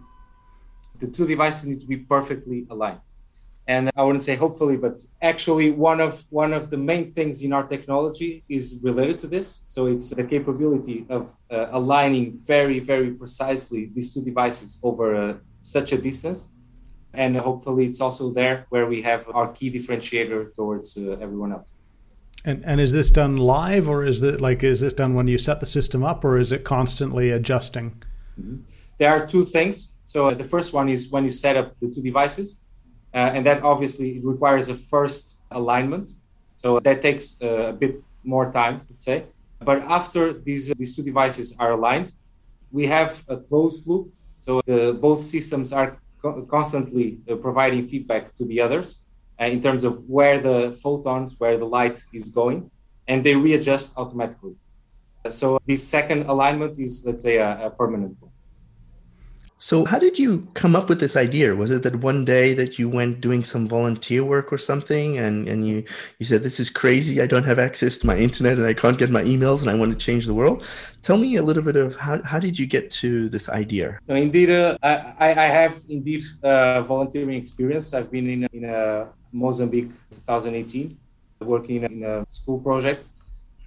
the 1.00 1.08
two 1.08 1.26
devices 1.26 1.66
need 1.66 1.82
to 1.82 1.88
be 1.88 1.98
perfectly 1.98 2.68
aligned. 2.70 3.02
And 3.68 3.92
I 3.96 4.04
wouldn't 4.04 4.24
say 4.24 4.36
hopefully, 4.36 4.76
but 4.76 5.02
actually 5.22 5.72
one 5.72 6.02
of 6.02 6.24
one 6.30 6.52
of 6.52 6.70
the 6.70 6.78
main 6.78 7.12
things 7.12 7.42
in 7.42 7.54
our 7.54 7.64
technology 7.64 8.44
is 8.50 8.80
related 8.82 9.20
to 9.20 9.28
this. 9.28 9.64
So 9.68 9.86
it's 9.86 10.10
the 10.10 10.24
capability 10.24 11.06
of 11.10 11.32
uh, 11.50 11.68
aligning 11.72 12.40
very, 12.46 12.80
very 12.80 13.12
precisely 13.12 13.92
these 13.94 14.14
two 14.14 14.24
devices 14.24 14.80
over 14.84 15.16
uh, 15.16 15.38
such 15.62 15.92
a 15.94 15.98
distance. 15.98 16.48
And 17.14 17.38
hopefully 17.38 17.86
it's 17.86 18.02
also 18.02 18.32
there 18.32 18.66
where 18.70 18.88
we 18.88 19.02
have 19.04 19.30
our 19.34 19.52
key 19.52 19.72
differentiator 19.72 20.56
towards 20.56 20.98
uh, 20.98 21.18
everyone 21.22 21.52
else. 21.54 21.72
And 22.44 22.64
and 22.66 22.82
is 22.82 22.92
this 22.92 23.12
done 23.12 23.38
live, 23.38 23.88
or 23.88 24.04
is 24.06 24.24
it 24.24 24.42
like 24.42 24.64
is 24.64 24.80
this 24.80 24.94
done 24.94 25.14
when 25.14 25.28
you 25.28 25.38
set 25.38 25.60
the 25.60 25.66
system 25.66 26.04
up, 26.04 26.26
or 26.26 26.40
is 26.40 26.52
it 26.52 26.64
constantly 26.64 27.30
adjusting? 27.30 27.92
Mm-hmm. 28.40 28.58
There 28.98 29.10
are 29.10 29.26
two 29.28 29.46
things. 29.46 29.94
So 30.04 30.30
uh, 30.30 30.34
the 30.34 30.44
first 30.44 30.74
one 30.74 30.90
is 30.90 31.10
when 31.10 31.24
you 31.24 31.32
set 31.32 31.56
up 31.56 31.80
the 31.80 31.88
two 31.88 32.02
devices, 32.02 32.56
uh, 33.14 33.18
and 33.36 33.46
that 33.46 33.64
obviously 33.64 34.20
requires 34.24 34.70
a 34.70 34.76
first 34.76 35.38
alignment. 35.52 36.12
So 36.58 36.80
that 36.80 37.02
takes 37.02 37.42
uh, 37.42 37.70
a 37.70 37.74
bit 37.74 38.02
more 38.24 38.52
time, 38.52 38.82
let's 38.90 39.06
say. 39.06 39.26
But 39.60 39.80
after 39.84 40.34
these 40.34 40.72
uh, 40.72 40.74
these 40.78 40.96
two 40.96 41.04
devices 41.04 41.56
are 41.60 41.72
aligned, 41.74 42.14
we 42.72 42.88
have 42.88 43.24
a 43.28 43.38
closed 43.38 43.86
loop. 43.86 44.12
So 44.38 44.62
the, 44.66 44.94
both 44.94 45.22
systems 45.22 45.72
are 45.72 46.00
co- 46.22 46.42
constantly 46.50 47.20
uh, 47.30 47.36
providing 47.36 47.88
feedback 47.88 48.34
to 48.38 48.46
the 48.46 48.60
others 48.62 49.06
uh, 49.42 49.46
in 49.46 49.62
terms 49.62 49.84
of 49.84 50.08
where 50.08 50.40
the 50.40 50.78
photons, 50.84 51.36
where 51.40 51.58
the 51.58 51.66
light 51.66 52.04
is 52.14 52.30
going, 52.30 52.70
and 53.08 53.24
they 53.24 53.36
readjust 53.36 53.98
automatically. 53.98 54.56
So 55.30 55.60
this 55.66 55.88
second 55.88 56.28
alignment 56.28 56.80
is, 56.80 57.04
let's 57.06 57.24
say, 57.24 57.38
a, 57.38 57.68
a 57.68 57.70
permanent 57.72 58.18
one. 58.20 58.32
So, 59.64 59.86
how 59.86 60.00
did 60.00 60.18
you 60.18 60.48
come 60.56 60.76
up 60.76 60.90
with 60.90 61.00
this 61.00 61.16
idea? 61.16 61.54
Was 61.54 61.70
it 61.70 61.84
that 61.84 61.98
one 61.98 62.26
day 62.26 62.56
that 62.56 62.80
you 62.80 62.90
went 62.90 63.22
doing 63.22 63.44
some 63.44 63.68
volunteer 63.68 64.24
work 64.24 64.52
or 64.52 64.58
something, 64.58 65.20
and, 65.20 65.48
and 65.48 65.68
you, 65.68 65.84
you 66.18 66.26
said, 66.26 66.42
This 66.42 66.60
is 66.60 66.72
crazy. 66.72 67.22
I 67.22 67.28
don't 67.28 67.44
have 67.44 67.60
access 67.60 68.00
to 68.00 68.08
my 68.08 68.18
internet 68.18 68.58
and 68.58 68.66
I 68.66 68.74
can't 68.74 68.98
get 68.98 69.12
my 69.12 69.22
emails 69.22 69.62
and 69.62 69.70
I 69.70 69.76
want 69.76 69.92
to 69.92 69.98
change 70.00 70.26
the 70.26 70.34
world? 70.34 70.66
Tell 71.04 71.18
me 71.18 71.36
a 71.36 71.44
little 71.44 71.62
bit 71.62 71.76
of 71.76 71.96
how, 71.96 72.24
how 72.24 72.40
did 72.40 72.58
you 72.58 72.66
get 72.66 72.90
to 73.02 73.30
this 73.30 73.50
idea? 73.50 74.00
No, 74.08 74.16
indeed, 74.16 74.50
uh, 74.50 74.80
I, 74.82 75.30
I 75.30 75.48
have 75.60 75.80
indeed 75.88 76.24
uh, 76.42 76.82
volunteering 76.82 77.36
experience. 77.36 77.94
I've 77.94 78.10
been 78.10 78.28
in, 78.28 78.50
in 78.54 78.66
uh, 78.66 79.10
Mozambique 79.32 79.92
2018, 80.12 80.98
working 81.42 81.84
in 81.84 82.04
a 82.04 82.26
school 82.30 82.60
project. 82.60 83.08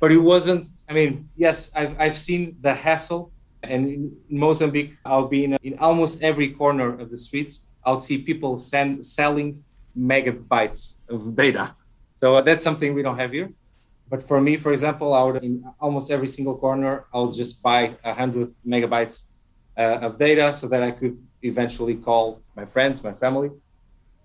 But 0.01 0.13
it 0.13 0.19
wasn't, 0.19 0.69
I 0.89 0.93
mean, 0.93 1.29
yes, 1.37 1.71
I've, 1.75 1.99
I've 1.99 2.19
seen 2.19 2.57
the 2.61 2.75
hassle 2.75 3.33
and 3.71 3.91
in 3.91 4.17
Mozambique, 4.29 4.95
I'll 5.05 5.29
be 5.29 5.45
in, 5.45 5.57
in 5.63 5.79
almost 5.79 6.23
every 6.23 6.51
corner 6.51 6.99
of 6.99 7.11
the 7.11 7.17
streets. 7.17 7.67
I'll 7.85 8.01
see 8.01 8.19
people 8.19 8.59
send, 8.59 9.05
selling 9.05 9.65
megabytes 9.99 10.95
of 11.09 11.35
data. 11.35 11.75
So 12.15 12.41
that's 12.43 12.65
something 12.65 12.95
we 12.95 13.03
don't 13.03 13.19
have 13.19 13.33
here. 13.33 13.51
But 14.09 14.23
for 14.23 14.41
me, 14.41 14.57
for 14.57 14.73
example, 14.73 15.15
I 15.15 15.23
would 15.23 15.43
in 15.43 15.65
almost 15.81 16.11
every 16.11 16.29
single 16.29 16.57
corner, 16.59 17.07
I'll 17.13 17.33
just 17.33 17.63
buy 17.63 17.97
100 18.03 18.55
megabytes 18.67 19.25
uh, 19.77 20.07
of 20.07 20.19
data 20.19 20.53
so 20.53 20.69
that 20.69 20.83
I 20.83 20.91
could 20.91 21.19
eventually 21.43 21.97
call 21.97 22.43
my 22.57 22.65
friends, 22.65 23.03
my 23.03 23.13
family. 23.13 23.51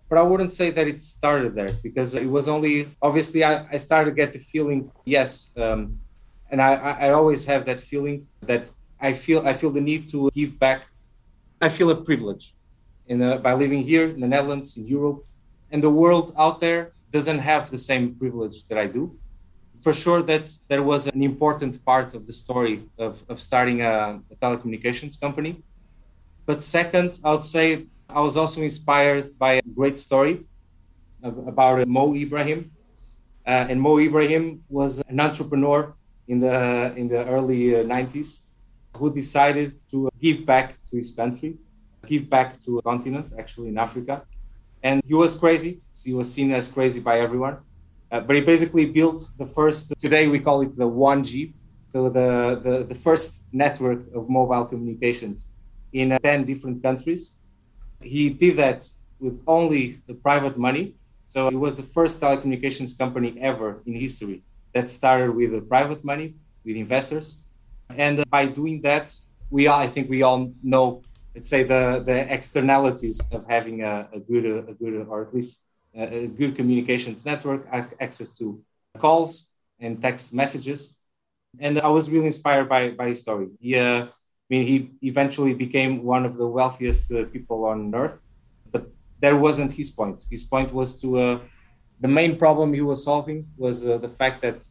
But 0.10 0.18
I 0.18 0.24
wouldn't 0.24 0.52
say 0.52 0.72
that 0.72 0.88
it 0.88 1.00
started 1.02 1.54
there 1.54 1.70
because 1.84 2.16
it 2.16 2.30
was 2.30 2.48
only 2.48 2.90
obviously 3.02 3.44
I, 3.44 3.68
I 3.72 3.78
started 3.78 4.10
to 4.12 4.16
get 4.16 4.34
the 4.34 4.40
feeling, 4.40 4.92
yes, 5.06 5.52
um, 5.56 6.00
and 6.50 6.60
I, 6.60 6.74
I 7.06 7.10
always 7.12 7.46
have 7.46 7.64
that 7.66 7.80
feeling 7.80 8.28
that 8.42 8.72
I 9.00 9.14
feel 9.14 9.48
I 9.48 9.54
feel 9.54 9.72
the 9.72 9.82
need 9.82 10.10
to 10.10 10.32
give 10.34 10.58
back. 10.58 10.88
I 11.62 11.70
feel 11.70 11.90
a 11.92 11.96
privilege 11.96 12.56
in 13.06 13.20
the, 13.20 13.38
by 13.38 13.54
living 13.54 13.84
here 13.84 14.06
in 14.08 14.20
the 14.20 14.28
Netherlands, 14.28 14.78
in 14.78 14.88
Europe, 14.88 15.26
and 15.72 15.84
the 15.84 15.90
world 15.90 16.34
out 16.38 16.60
there 16.60 16.94
doesn't 17.12 17.40
have 17.40 17.70
the 17.70 17.78
same 17.78 18.16
privilege 18.16 18.66
that 18.68 18.78
I 18.78 18.88
do. 18.88 19.18
For 19.82 19.94
sure, 19.94 20.22
that 20.24 20.50
there 20.68 20.84
was 20.84 21.08
an 21.08 21.22
important 21.24 21.84
part 21.86 22.14
of 22.14 22.26
the 22.28 22.34
story 22.34 22.84
of, 22.98 23.24
of 23.30 23.40
starting 23.40 23.82
a, 23.82 24.20
a 24.32 24.36
telecommunications 24.36 25.20
company. 25.20 25.64
But 26.46 26.62
second, 26.64 27.20
I 27.24 27.32
would 27.32 27.44
say 27.44 27.86
I 28.10 28.22
was 28.22 28.36
also 28.38 28.62
inspired 28.62 29.38
by 29.38 29.54
a 29.54 29.62
great 29.62 29.96
story 29.98 30.46
about 31.22 31.88
Mo 31.88 32.16
Ibrahim. 32.16 32.72
Uh, 33.46 33.70
and 33.70 33.80
Mo 33.80 34.00
Ibrahim 34.00 34.64
was 34.68 35.02
an 35.08 35.20
entrepreneur 35.20 35.94
in 36.28 36.40
the 36.40 36.94
in 36.96 37.08
the 37.08 37.24
early 37.26 37.76
uh, 37.76 37.84
90s 37.84 38.40
who 38.98 39.14
decided 39.14 39.76
to 39.92 40.10
give 40.20 40.44
back 40.44 40.76
to 40.90 40.98
his 40.98 41.12
country, 41.12 41.58
give 42.06 42.30
back 42.30 42.60
to 42.62 42.80
a 42.80 42.82
continent, 42.82 43.32
actually 43.38 43.70
in 43.70 43.78
Africa. 43.78 44.24
And 44.82 45.04
he 45.06 45.14
was 45.14 45.36
crazy. 45.36 45.82
He 46.04 46.14
was 46.14 46.34
seen 46.34 46.52
as 46.52 46.68
crazy 46.68 47.02
by 47.02 47.20
everyone. 47.20 47.58
Uh, 48.12 48.22
but 48.22 48.36
he 48.36 48.42
basically 48.42 48.86
built 48.88 49.22
the 49.38 49.46
first, 49.46 49.94
today 50.00 50.28
we 50.28 50.40
call 50.40 50.62
it 50.62 50.76
the 50.76 50.90
1G, 50.90 51.54
so 51.86 52.10
the, 52.10 52.60
the, 52.64 52.86
the 52.86 52.96
first 52.96 53.44
network 53.52 54.00
of 54.16 54.30
mobile 54.30 54.66
communications 54.66 55.50
in 55.94 56.14
uh, 56.14 56.20
10 56.20 56.46
different 56.46 56.82
countries. 56.82 57.32
He 58.02 58.30
did 58.30 58.58
that 58.58 58.88
with 59.20 59.42
only 59.48 60.02
the 60.08 60.14
private 60.14 60.58
money. 60.58 60.96
So 61.28 61.48
it 61.48 61.56
was 61.56 61.76
the 61.78 61.84
first 61.84 62.20
telecommunications 62.22 62.98
company 62.98 63.38
ever 63.40 63.82
in 63.86 63.94
history 63.94 64.42
that 64.74 64.90
started 64.90 65.36
with 65.36 65.52
the 65.52 65.62
private 65.62 66.04
money, 66.04 66.36
with 66.66 66.76
investors. 66.76 67.38
And 67.90 68.24
by 68.30 68.48
doing 68.48 68.82
that, 68.82 69.14
we 69.50 69.68
all, 69.68 69.80
I 69.80 69.88
think 69.88 70.10
we 70.10 70.22
all 70.22 70.54
know, 70.64 71.02
let's 71.36 71.50
say 71.50 71.64
the, 71.64 72.04
the 72.06 72.32
externalities 72.32 73.22
of 73.32 73.46
having 73.48 73.84
a, 73.84 74.08
a 74.14 74.20
good, 74.20 74.46
a 74.46 74.74
good, 74.74 75.06
or 75.08 75.24
at 75.24 75.34
least 75.34 75.60
a, 75.96 76.28
good 76.28 76.56
communications 76.56 77.26
network, 77.26 77.68
access 78.00 78.32
to 78.38 78.62
calls 78.98 79.50
and 79.80 80.02
text 80.02 80.34
messages. 80.34 80.96
And 81.60 81.80
I 81.80 81.88
was 81.88 82.10
really 82.10 82.28
inspired 82.28 82.70
by, 82.70 82.92
by 82.92 83.08
his 83.08 83.22
story. 83.22 83.48
He, 83.60 83.76
uh, 83.76 84.08
I 84.50 84.56
mean, 84.56 84.68
he 84.68 85.08
eventually 85.08 85.54
became 85.54 86.04
one 86.04 86.26
of 86.26 86.36
the 86.36 86.48
wealthiest 86.48 87.12
uh, 87.12 87.26
people 87.26 87.66
on 87.66 87.94
earth, 87.94 88.18
but 88.72 88.90
that 89.20 89.34
wasn't 89.34 89.74
his 89.74 89.92
point. 89.92 90.24
His 90.32 90.44
point 90.44 90.74
was 90.74 91.00
to, 91.02 91.20
uh, 91.20 91.40
the 92.00 92.08
main 92.08 92.36
problem 92.36 92.74
he 92.74 92.82
was 92.82 93.04
solving 93.04 93.46
was 93.58 93.86
uh, 93.86 93.98
the 94.00 94.10
fact 94.10 94.42
that 94.42 94.64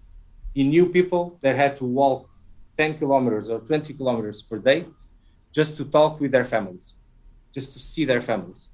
he 0.53 0.65
knew 0.65 0.87
people 0.87 1.39
that 1.43 1.55
had 1.55 1.77
to 1.77 1.85
walk 1.85 2.29
10 2.77 2.99
kilometers 2.99 3.51
or 3.51 3.61
20 3.61 3.95
kilometers 3.95 4.43
per 4.43 4.59
day 4.59 4.87
just 5.53 5.77
to 5.77 5.85
talk 5.85 6.19
with 6.19 6.33
their 6.33 6.45
families, 6.45 6.95
just 7.55 7.73
to 7.73 7.79
see 7.79 8.05
their 8.05 8.21
families. 8.21 8.67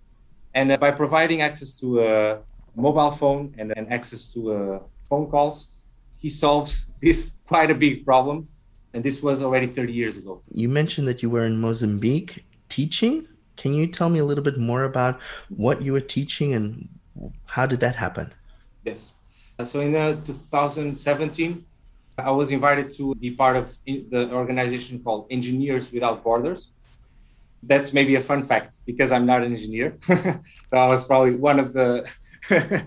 And 0.54 0.72
uh, 0.72 0.76
by 0.78 0.90
providing 0.90 1.42
access 1.42 1.72
to 1.80 2.00
a 2.00 2.38
mobile 2.74 3.10
phone 3.10 3.54
and, 3.58 3.72
and 3.76 3.92
access 3.92 4.28
to 4.32 4.52
uh, 4.52 4.78
phone 5.08 5.30
calls, 5.30 5.68
he 6.16 6.30
solves 6.30 6.86
this 7.02 7.36
quite 7.46 7.70
a 7.70 7.74
big 7.74 8.04
problem. 8.06 8.48
And 8.94 9.02
this 9.02 9.22
was 9.22 9.42
already 9.42 9.66
30 9.66 9.92
years 9.92 10.16
ago. 10.16 10.40
You 10.52 10.68
mentioned 10.68 11.08
that 11.08 11.22
you 11.22 11.28
were 11.28 11.44
in 11.44 11.60
Mozambique 11.60 12.44
teaching. 12.68 13.26
Can 13.56 13.74
you 13.74 13.86
tell 13.88 14.08
me 14.08 14.20
a 14.20 14.24
little 14.24 14.44
bit 14.44 14.56
more 14.56 14.84
about 14.84 15.20
what 15.48 15.82
you 15.82 15.92
were 15.92 16.00
teaching 16.00 16.54
and 16.54 16.88
how 17.46 17.66
did 17.66 17.80
that 17.80 17.96
happen? 17.96 18.32
Yes. 18.84 19.14
So 19.62 19.80
in 19.80 19.94
uh, 19.96 20.20
2017, 20.24 21.64
I 22.18 22.30
was 22.30 22.52
invited 22.52 22.92
to 22.94 23.14
be 23.16 23.32
part 23.32 23.56
of 23.56 23.76
the 23.84 24.30
organization 24.32 25.02
called 25.02 25.26
Engineers 25.30 25.92
Without 25.92 26.22
Borders. 26.22 26.70
That's 27.62 27.92
maybe 27.92 28.14
a 28.14 28.20
fun 28.20 28.42
fact 28.44 28.76
because 28.86 29.10
I'm 29.10 29.26
not 29.26 29.42
an 29.42 29.52
engineer. 29.52 29.98
so 30.06 30.76
I 30.76 30.86
was 30.86 31.04
probably 31.04 31.34
one 31.34 31.58
of 31.58 31.72
the 31.72 32.08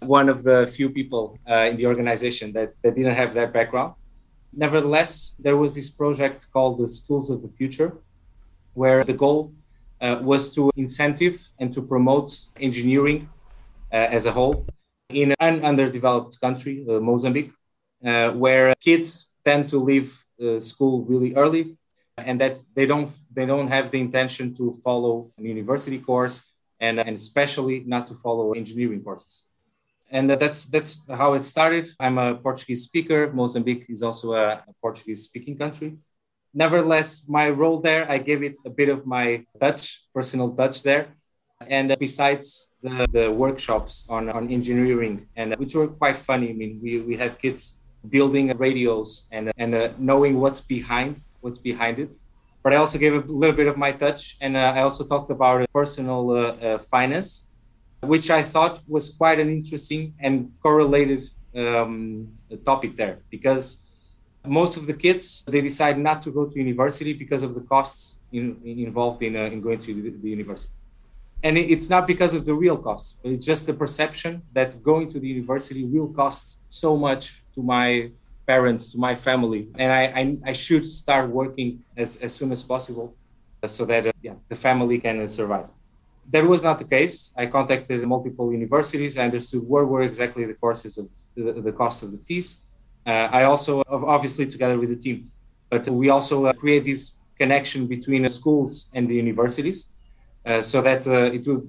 one 0.00 0.28
of 0.28 0.44
the 0.44 0.70
few 0.72 0.88
people 0.88 1.38
uh, 1.50 1.66
in 1.70 1.76
the 1.76 1.86
organization 1.86 2.52
that, 2.52 2.74
that 2.82 2.94
didn't 2.94 3.14
have 3.14 3.34
that 3.34 3.52
background. 3.52 3.94
Nevertheless, 4.56 5.36
there 5.38 5.56
was 5.56 5.74
this 5.74 5.90
project 5.90 6.46
called 6.52 6.78
the 6.78 6.88
Schools 6.88 7.30
of 7.30 7.42
the 7.42 7.48
Future, 7.48 7.98
where 8.74 9.04
the 9.04 9.12
goal 9.12 9.52
uh, 10.00 10.18
was 10.22 10.54
to 10.54 10.70
incentive 10.76 11.48
and 11.58 11.72
to 11.74 11.82
promote 11.82 12.30
engineering 12.60 13.28
uh, 13.92 13.96
as 13.96 14.26
a 14.26 14.32
whole 14.32 14.66
in 15.08 15.34
an 15.40 15.64
underdeveloped 15.64 16.40
country, 16.40 16.84
uh, 16.88 17.00
Mozambique 17.00 17.52
uh, 18.04 18.30
where 18.32 18.74
kids 18.80 19.30
tend 19.44 19.68
to 19.68 19.78
leave 19.78 20.24
uh, 20.42 20.60
school 20.60 21.04
really 21.04 21.34
early 21.34 21.76
and 22.18 22.40
that 22.40 22.60
they 22.74 22.86
don't 22.86 23.10
they 23.32 23.46
don't 23.46 23.68
have 23.68 23.90
the 23.90 23.98
intention 23.98 24.54
to 24.54 24.72
follow 24.84 25.30
a 25.38 25.42
university 25.42 25.98
course 25.98 26.42
and, 26.80 27.00
and 27.00 27.16
especially 27.16 27.82
not 27.86 28.06
to 28.06 28.14
follow 28.14 28.52
engineering 28.52 29.02
courses 29.02 29.46
And 30.14 30.30
that's 30.30 30.60
that's 30.74 31.02
how 31.10 31.34
it 31.34 31.44
started. 31.44 31.84
I'm 31.98 32.18
a 32.18 32.36
Portuguese 32.46 32.82
speaker. 32.88 33.20
Mozambique 33.40 33.86
is 33.94 34.00
also 34.06 34.26
a, 34.32 34.46
a 34.70 34.72
Portuguese 34.80 35.24
speaking 35.28 35.58
country. 35.58 35.98
Nevertheless, 36.54 37.26
my 37.28 37.50
role 37.50 37.78
there, 37.80 38.02
I 38.08 38.18
gave 38.18 38.40
it 38.48 38.54
a 38.64 38.70
bit 38.70 38.88
of 38.88 39.04
my 39.16 39.44
touch, 39.58 40.06
personal 40.14 40.54
touch 40.54 40.84
there. 40.84 41.04
And 41.66 41.96
besides 41.98 42.46
the, 42.80 43.08
the 43.10 43.26
workshops 43.32 44.06
on, 44.08 44.30
on 44.30 44.52
engineering, 44.52 45.26
and 45.34 45.56
which 45.56 45.74
were 45.74 45.88
quite 45.88 46.16
funny. 46.16 46.50
I 46.50 46.52
mean, 46.52 46.78
we, 46.82 47.00
we 47.00 47.16
had 47.16 47.40
kids 47.42 47.80
building 48.08 48.56
radios 48.56 49.26
and, 49.32 49.50
and 49.56 49.74
uh, 49.74 49.88
knowing 49.98 50.38
what's 50.38 50.60
behind 50.60 51.16
what's 51.40 51.58
behind 51.58 51.98
it. 51.98 52.12
But 52.62 52.72
I 52.72 52.76
also 52.76 52.98
gave 52.98 53.14
a 53.14 53.20
little 53.26 53.56
bit 53.56 53.66
of 53.66 53.76
my 53.76 53.92
touch, 53.92 54.36
and 54.40 54.56
uh, 54.56 54.72
I 54.76 54.80
also 54.82 55.04
talked 55.04 55.30
about 55.30 55.66
personal 55.72 56.30
uh, 56.30 56.38
uh, 56.38 56.78
finance, 56.78 57.43
which 58.06 58.30
I 58.30 58.42
thought 58.42 58.80
was 58.86 59.10
quite 59.10 59.38
an 59.40 59.48
interesting 59.48 60.14
and 60.18 60.52
correlated 60.62 61.30
um, 61.56 62.28
topic 62.64 62.96
there 62.96 63.18
because 63.30 63.78
most 64.46 64.76
of 64.76 64.86
the 64.86 64.92
kids 64.92 65.44
they 65.46 65.60
decide 65.60 65.98
not 65.98 66.22
to 66.22 66.30
go 66.30 66.46
to 66.46 66.58
university 66.58 67.12
because 67.12 67.42
of 67.42 67.54
the 67.54 67.62
costs 67.62 68.18
in, 68.32 68.60
involved 68.64 69.22
in, 69.22 69.36
uh, 69.36 69.44
in 69.44 69.60
going 69.60 69.78
to 69.78 69.94
the, 69.94 70.10
the 70.10 70.30
university. 70.30 70.72
And 71.42 71.58
it's 71.58 71.90
not 71.90 72.06
because 72.06 72.32
of 72.34 72.46
the 72.46 72.54
real 72.54 72.78
costs 72.78 73.18
it's 73.22 73.44
just 73.44 73.66
the 73.66 73.74
perception 73.74 74.42
that 74.52 74.82
going 74.82 75.10
to 75.10 75.20
the 75.20 75.28
university 75.28 75.84
will 75.84 76.08
cost 76.08 76.56
so 76.70 76.96
much 76.96 77.42
to 77.54 77.62
my 77.62 78.10
parents 78.46 78.88
to 78.92 78.98
my 78.98 79.14
family. 79.14 79.68
And 79.78 79.92
i 79.92 80.04
i, 80.20 80.36
I 80.50 80.52
should 80.52 80.88
start 80.88 81.30
working 81.30 81.82
as, 81.96 82.16
as 82.16 82.34
soon 82.34 82.50
as 82.52 82.62
possible 82.62 83.16
so 83.66 83.84
that 83.86 84.06
uh, 84.06 84.12
yeah 84.20 84.34
the 84.48 84.56
family 84.56 84.98
can 84.98 85.26
survive 85.28 85.68
that 86.30 86.44
was 86.44 86.62
not 86.62 86.78
the 86.78 86.84
case 86.84 87.32
i 87.36 87.46
contacted 87.46 88.02
multiple 88.02 88.52
universities 88.52 89.18
i 89.18 89.24
understood 89.24 89.62
where 89.66 89.84
were 89.84 90.02
exactly 90.02 90.44
the 90.44 90.54
courses 90.54 90.98
of 90.98 91.06
the, 91.36 91.60
the 91.60 91.72
cost 91.72 92.02
of 92.02 92.10
the 92.12 92.18
fees 92.18 92.64
uh, 93.06 93.28
I 93.30 93.44
also, 93.44 93.82
obviously, 93.86 94.46
together 94.46 94.78
with 94.78 94.88
the 94.88 94.96
team, 94.96 95.30
but 95.68 95.86
we 95.88 96.08
also 96.08 96.46
uh, 96.46 96.52
create 96.54 96.84
this 96.84 97.12
connection 97.38 97.86
between 97.86 98.22
the 98.22 98.28
schools 98.28 98.86
and 98.94 99.08
the 99.08 99.14
universities 99.14 99.88
uh, 100.46 100.62
so 100.62 100.80
that 100.80 101.06
it 101.06 101.46
will 101.46 101.66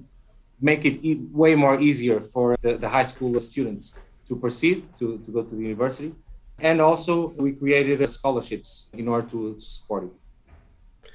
make 0.61 0.85
it 0.85 1.03
e- 1.03 1.19
way 1.31 1.55
more 1.55 1.79
easier 1.81 2.21
for 2.21 2.55
the, 2.61 2.77
the 2.77 2.87
high 2.87 3.03
school 3.03 3.37
students 3.41 3.93
to 4.25 4.35
proceed 4.37 4.87
to, 4.97 5.17
to 5.25 5.31
go 5.31 5.43
to 5.43 5.55
the 5.55 5.61
university. 5.61 6.13
And 6.59 6.79
also, 6.79 7.33
we 7.37 7.51
created 7.51 8.09
scholarships 8.09 8.87
in 8.93 9.09
order 9.09 9.27
to, 9.29 9.55
to 9.55 9.59
support 9.59 10.05
it. 10.05 10.11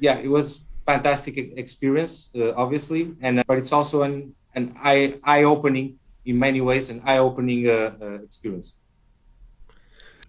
Yeah, 0.00 0.18
it 0.18 0.28
was 0.28 0.66
fantastic 0.86 1.36
experience, 1.56 2.30
uh, 2.36 2.52
obviously, 2.56 3.14
and 3.20 3.40
uh, 3.40 3.44
but 3.46 3.58
it's 3.58 3.72
also 3.72 4.02
an 4.02 4.34
an 4.54 4.74
eye 4.82 5.18
eye 5.24 5.44
opening 5.44 5.98
in 6.24 6.38
many 6.38 6.60
ways, 6.60 6.90
an 6.90 7.00
eye 7.04 7.18
opening 7.18 7.68
uh, 7.68 8.18
experience. 8.22 8.76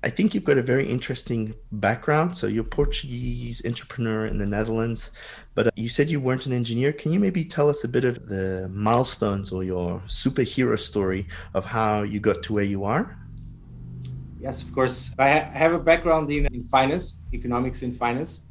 I 0.03 0.09
think 0.09 0.33
you've 0.33 0.45
got 0.45 0.57
a 0.57 0.63
very 0.63 0.89
interesting 0.89 1.53
background. 1.71 2.35
So 2.35 2.47
you're 2.47 2.63
Portuguese 2.63 3.61
entrepreneur 3.63 4.25
in 4.25 4.39
the 4.39 4.47
Netherlands, 4.47 5.11
but 5.53 5.67
uh, 5.67 5.71
you 5.75 5.89
said 5.89 6.09
you 6.09 6.19
weren't 6.19 6.47
an 6.47 6.53
engineer. 6.53 6.91
Can 6.91 7.11
you 7.11 7.19
maybe 7.19 7.45
tell 7.45 7.69
us 7.69 7.83
a 7.83 7.87
bit 7.87 8.03
of 8.03 8.27
the 8.27 8.67
milestones 8.73 9.51
or 9.51 9.63
your 9.63 10.01
superhero 10.07 10.77
story 10.79 11.27
of 11.53 11.65
how 11.65 12.01
you 12.01 12.19
got 12.19 12.41
to 12.43 12.53
where 12.53 12.63
you 12.63 12.83
are? 12.83 13.15
Yes, 14.39 14.63
of 14.63 14.73
course. 14.73 15.11
I 15.19 15.27
have 15.27 15.73
a 15.73 15.79
background 15.79 16.31
in, 16.31 16.47
in 16.47 16.63
finance, 16.63 17.21
economics 17.31 17.83
in 17.83 17.93
finance. 17.93 18.41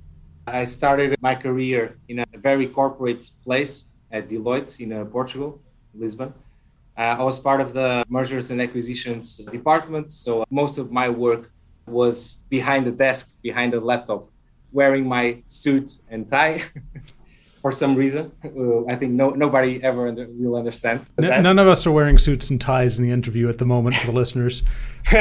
I 0.52 0.64
started 0.64 1.16
my 1.20 1.34
career 1.34 1.98
in 2.08 2.18
a 2.20 2.26
very 2.36 2.66
corporate 2.66 3.30
place 3.44 3.88
at 4.10 4.28
Deloitte 4.28 4.80
in 4.80 4.92
uh, 4.92 5.04
Portugal, 5.04 5.60
Lisbon. 5.94 6.32
Uh, 6.96 7.16
I 7.18 7.22
was 7.22 7.38
part 7.38 7.60
of 7.60 7.72
the 7.72 8.04
mergers 8.08 8.50
and 8.50 8.60
acquisitions 8.60 9.36
department, 9.36 10.10
so 10.10 10.44
most 10.50 10.78
of 10.78 10.90
my 10.90 11.08
work 11.08 11.50
was 11.86 12.42
behind 12.48 12.86
the 12.86 12.90
desk, 12.90 13.32
behind 13.42 13.72
the 13.72 13.80
laptop, 13.80 14.28
wearing 14.72 15.08
my 15.08 15.42
suit 15.48 15.92
and 16.08 16.28
tie. 16.28 16.62
for 17.60 17.72
some 17.72 17.94
reason. 17.94 18.32
Uh, 18.44 18.86
I 18.86 18.96
think 18.96 19.12
no 19.12 19.30
nobody 19.30 19.82
ever 19.82 20.08
under, 20.08 20.26
will 20.30 20.56
understand. 20.56 21.06
N- 21.22 21.42
none 21.42 21.58
of 21.58 21.68
us 21.68 21.86
are 21.86 21.92
wearing 21.92 22.18
suits 22.18 22.48
and 22.50 22.60
ties 22.60 22.98
in 22.98 23.04
the 23.04 23.10
interview 23.10 23.48
at 23.48 23.58
the 23.58 23.66
moment 23.66 23.96
for 23.96 24.06
the 24.06 24.12
listeners. 24.12 24.62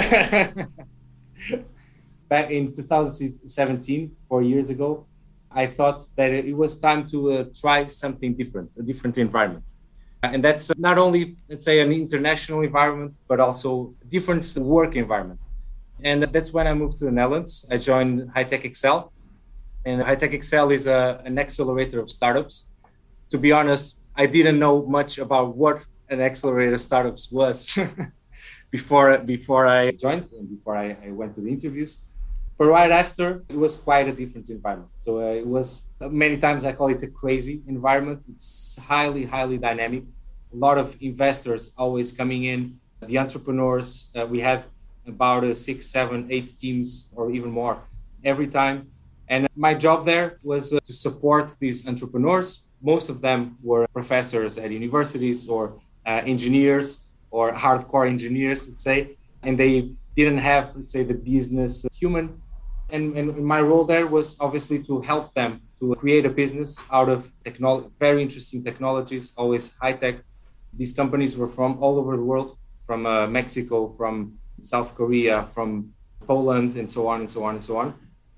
Back 2.29 2.51
in 2.51 2.73
2017, 2.73 4.15
four 4.27 4.43
years 4.43 4.69
ago, 4.69 5.05
I 5.51 5.65
thought 5.67 6.01
that 6.15 6.31
it 6.31 6.55
was 6.55 6.77
time 6.79 7.07
to 7.09 7.31
uh, 7.31 7.45
try 7.59 7.87
something 7.87 8.35
different, 8.35 8.71
a 8.77 8.83
different 8.83 9.17
environment. 9.17 9.63
Uh, 10.23 10.29
and 10.33 10.43
that's 10.43 10.69
uh, 10.69 10.73
not 10.77 10.97
only, 10.97 11.37
let's 11.49 11.65
say, 11.65 11.79
an 11.79 11.91
international 11.91 12.61
environment, 12.61 13.13
but 13.27 13.39
also 13.39 13.93
a 14.01 14.05
different 14.05 14.45
work 14.57 14.95
environment. 14.95 15.39
And 16.03 16.23
that's 16.23 16.53
when 16.53 16.67
I 16.67 16.73
moved 16.73 16.97
to 16.99 17.05
the 17.05 17.11
Netherlands. 17.11 17.65
I 17.69 17.77
joined 17.77 18.31
HighTechXL. 18.33 19.11
And 19.85 20.01
HighTechXL 20.01 20.73
is 20.73 20.87
a, 20.87 21.21
an 21.25 21.39
accelerator 21.39 21.99
of 21.99 22.11
startups. 22.11 22.65
To 23.31 23.37
be 23.37 23.51
honest, 23.51 24.01
I 24.15 24.25
didn't 24.25 24.59
know 24.59 24.85
much 24.85 25.17
about 25.17 25.55
what 25.55 25.81
an 26.09 26.21
accelerator 26.21 26.75
of 26.75 26.81
startups 26.81 27.31
was 27.31 27.77
before 28.71 29.17
before 29.19 29.67
I 29.67 29.91
joined 29.91 30.25
and 30.33 30.49
before 30.49 30.75
I, 30.75 30.97
I 31.05 31.11
went 31.11 31.35
to 31.35 31.41
the 31.41 31.49
interviews. 31.49 31.97
But 32.59 32.67
right 32.67 32.91
after, 32.91 33.45
it 33.47 33.55
was 33.55 33.77
quite 33.77 34.09
a 34.09 34.11
different 34.11 34.49
environment. 34.49 34.91
So 34.97 35.21
uh, 35.21 35.31
it 35.31 35.47
was 35.47 35.87
many 36.01 36.37
times 36.37 36.65
I 36.65 36.73
call 36.73 36.89
it 36.89 37.01
a 37.03 37.07
crazy 37.07 37.61
environment. 37.67 38.25
It's 38.29 38.77
highly, 38.85 39.23
highly 39.23 39.57
dynamic. 39.57 40.03
A 40.51 40.57
lot 40.57 40.77
of 40.77 40.97
investors 40.99 41.71
always 41.77 42.11
coming 42.11 42.43
in. 42.43 42.77
The 43.01 43.17
entrepreneurs, 43.17 44.09
uh, 44.13 44.25
we 44.25 44.41
have 44.41 44.65
about 45.07 45.45
uh, 45.45 45.53
six, 45.53 45.87
seven, 45.87 46.27
eight 46.29 46.51
teams 46.57 47.07
or 47.15 47.31
even 47.31 47.49
more 47.49 47.77
every 48.25 48.47
time. 48.47 48.91
And 49.29 49.47
my 49.55 49.73
job 49.73 50.05
there 50.05 50.37
was 50.43 50.73
uh, 50.73 50.81
to 50.83 50.91
support 50.91 51.55
these 51.61 51.87
entrepreneurs. 51.87 52.67
Most 52.81 53.07
of 53.07 53.21
them 53.21 53.55
were 53.63 53.87
professors 53.93 54.57
at 54.57 54.69
universities 54.69 55.47
or 55.47 55.79
uh, 56.05 56.23
engineers 56.25 57.05
or 57.31 57.53
hardcore 57.53 58.05
engineers, 58.05 58.67
let's 58.67 58.83
say. 58.83 59.15
And 59.43 59.57
they 59.57 59.93
didn't 60.13 60.39
have, 60.39 60.75
let's 60.75 60.91
say, 60.91 61.03
the 61.03 61.13
business 61.13 61.85
human 61.93 62.41
and, 62.91 63.17
and 63.17 63.45
my 63.45 63.61
role 63.61 63.85
there 63.85 64.07
was 64.07 64.37
obviously 64.39 64.83
to 64.83 65.01
help 65.01 65.33
them 65.33 65.61
to 65.79 65.95
create 65.95 66.25
a 66.25 66.29
business 66.29 66.79
out 66.91 67.09
of 67.09 67.31
technology, 67.43 67.87
very 67.99 68.21
interesting 68.21 68.63
technologies, 68.63 69.33
always 69.37 69.73
high 69.81 69.93
tech. 69.93 70.15
These 70.73 70.93
companies 70.93 71.37
were 71.37 71.47
from 71.47 71.81
all 71.81 71.97
over 71.97 72.15
the 72.17 72.23
world, 72.23 72.57
from 72.85 73.05
uh, 73.05 73.27
Mexico, 73.27 73.89
from 73.89 74.37
South 74.61 74.95
Korea, 74.95 75.47
from 75.47 75.93
Poland, 76.27 76.75
and 76.75 76.91
so 76.91 77.07
on 77.07 77.21
and 77.21 77.29
so 77.29 77.43
on 77.43 77.55
and 77.55 77.63
so 77.63 77.77
on. 77.77 77.93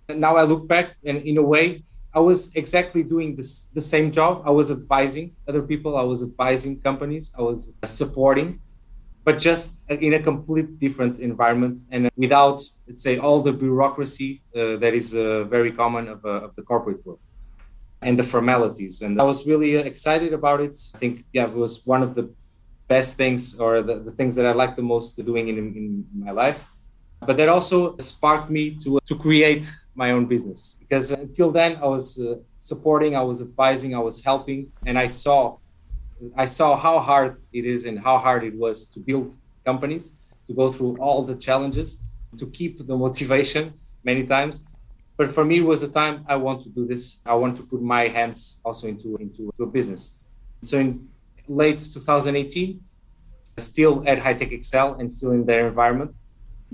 And 0.08 0.22
now 0.22 0.36
I 0.38 0.44
look 0.44 0.68
back, 0.68 0.96
and 1.04 1.18
in 1.20 1.38
a 1.38 1.44
way, 1.44 1.84
I 2.14 2.20
was 2.20 2.54
exactly 2.56 3.04
doing 3.04 3.36
this, 3.36 3.66
the 3.74 3.82
same 3.82 4.12
job. 4.12 4.44
I 4.46 4.52
was 4.52 4.70
advising 4.70 5.36
other 5.48 5.62
people. 5.62 5.96
I 5.98 6.04
was 6.04 6.22
advising 6.22 6.82
companies. 6.82 7.32
I 7.38 7.42
was 7.42 7.74
supporting 7.86 8.60
but 9.24 9.38
just 9.38 9.76
in 9.90 10.14
a 10.14 10.20
complete 10.20 10.80
different 10.80 11.20
environment 11.20 11.80
and 11.92 12.10
without, 12.16 12.62
let's 12.88 13.04
say, 13.04 13.18
all 13.18 13.42
the 13.42 13.54
bureaucracy 13.54 14.42
uh, 14.56 14.78
that 14.78 14.94
is 14.94 15.14
uh, 15.14 15.44
very 15.44 15.72
common 15.72 16.08
of, 16.08 16.26
uh, 16.26 16.46
of, 16.46 16.56
the 16.56 16.64
corporate 16.64 17.06
world 17.06 17.20
and 18.02 18.18
the 18.18 18.24
formalities. 18.24 19.02
And 19.04 19.22
I 19.22 19.24
was 19.24 19.46
really 19.46 19.76
excited 19.76 20.34
about 20.34 20.60
it. 20.60 20.76
I 20.96 20.98
think, 20.98 21.26
yeah, 21.34 21.46
it 21.46 21.54
was 21.54 21.86
one 21.86 22.02
of 22.02 22.16
the 22.16 22.34
best 22.88 23.16
things 23.16 23.60
or 23.60 23.84
the, 23.84 24.00
the 24.00 24.12
things 24.12 24.34
that 24.36 24.46
I 24.46 24.54
like 24.54 24.76
the 24.76 24.82
most 24.82 25.24
doing 25.24 25.50
in, 25.50 25.58
in 25.58 26.06
my 26.26 26.32
life. 26.32 26.68
But 27.28 27.38
that 27.38 27.50
also 27.50 27.96
sparked 27.98 28.50
me 28.50 28.76
to, 28.84 29.00
to 29.06 29.16
create 29.16 29.72
my 29.94 30.12
own 30.12 30.26
business 30.26 30.78
because 30.80 31.12
until 31.12 31.52
then 31.52 31.78
I 31.78 31.86
was 31.86 32.20
uh, 32.20 32.36
supporting, 32.58 33.16
I 33.16 33.22
was 33.22 33.40
advising, 33.40 33.94
I 33.96 34.00
was 34.00 34.24
helping, 34.24 34.72
and 34.88 34.98
I 34.98 35.06
saw 35.06 35.58
I 36.36 36.46
saw 36.46 36.78
how 36.78 37.00
hard 37.00 37.42
it 37.52 37.66
is 37.66 37.86
and 37.86 38.00
how 38.00 38.18
hard 38.18 38.44
it 38.44 38.56
was 38.56 38.86
to 38.88 39.00
build 39.00 39.36
companies, 39.66 40.12
to 40.48 40.54
go 40.54 40.72
through 40.72 40.98
all 40.98 41.24
the 41.24 41.36
challenges, 41.36 42.00
to 42.38 42.46
keep 42.48 42.86
the 42.86 42.96
motivation 42.96 43.74
many 44.04 44.26
times. 44.26 44.66
But 45.18 45.32
for 45.32 45.44
me, 45.46 45.60
it 45.60 45.66
was 45.66 45.82
a 45.84 45.88
time 45.88 46.26
I 46.28 46.36
want 46.36 46.64
to 46.64 46.70
do 46.70 46.88
this. 46.88 47.20
I 47.26 47.36
want 47.36 47.58
to 47.58 47.64
put 47.64 47.82
my 47.82 48.08
hands 48.08 48.60
also 48.64 48.88
into, 48.88 49.18
into 49.18 49.52
a 49.60 49.66
business. 49.66 50.16
So 50.64 50.80
in 50.80 51.08
late 51.48 51.80
2018, 51.80 52.80
still 53.58 54.04
at 54.08 54.20
HighTechXL 54.20 55.00
and 55.00 55.12
still 55.12 55.32
in 55.32 55.46
their 55.46 55.68
environment, 55.68 56.16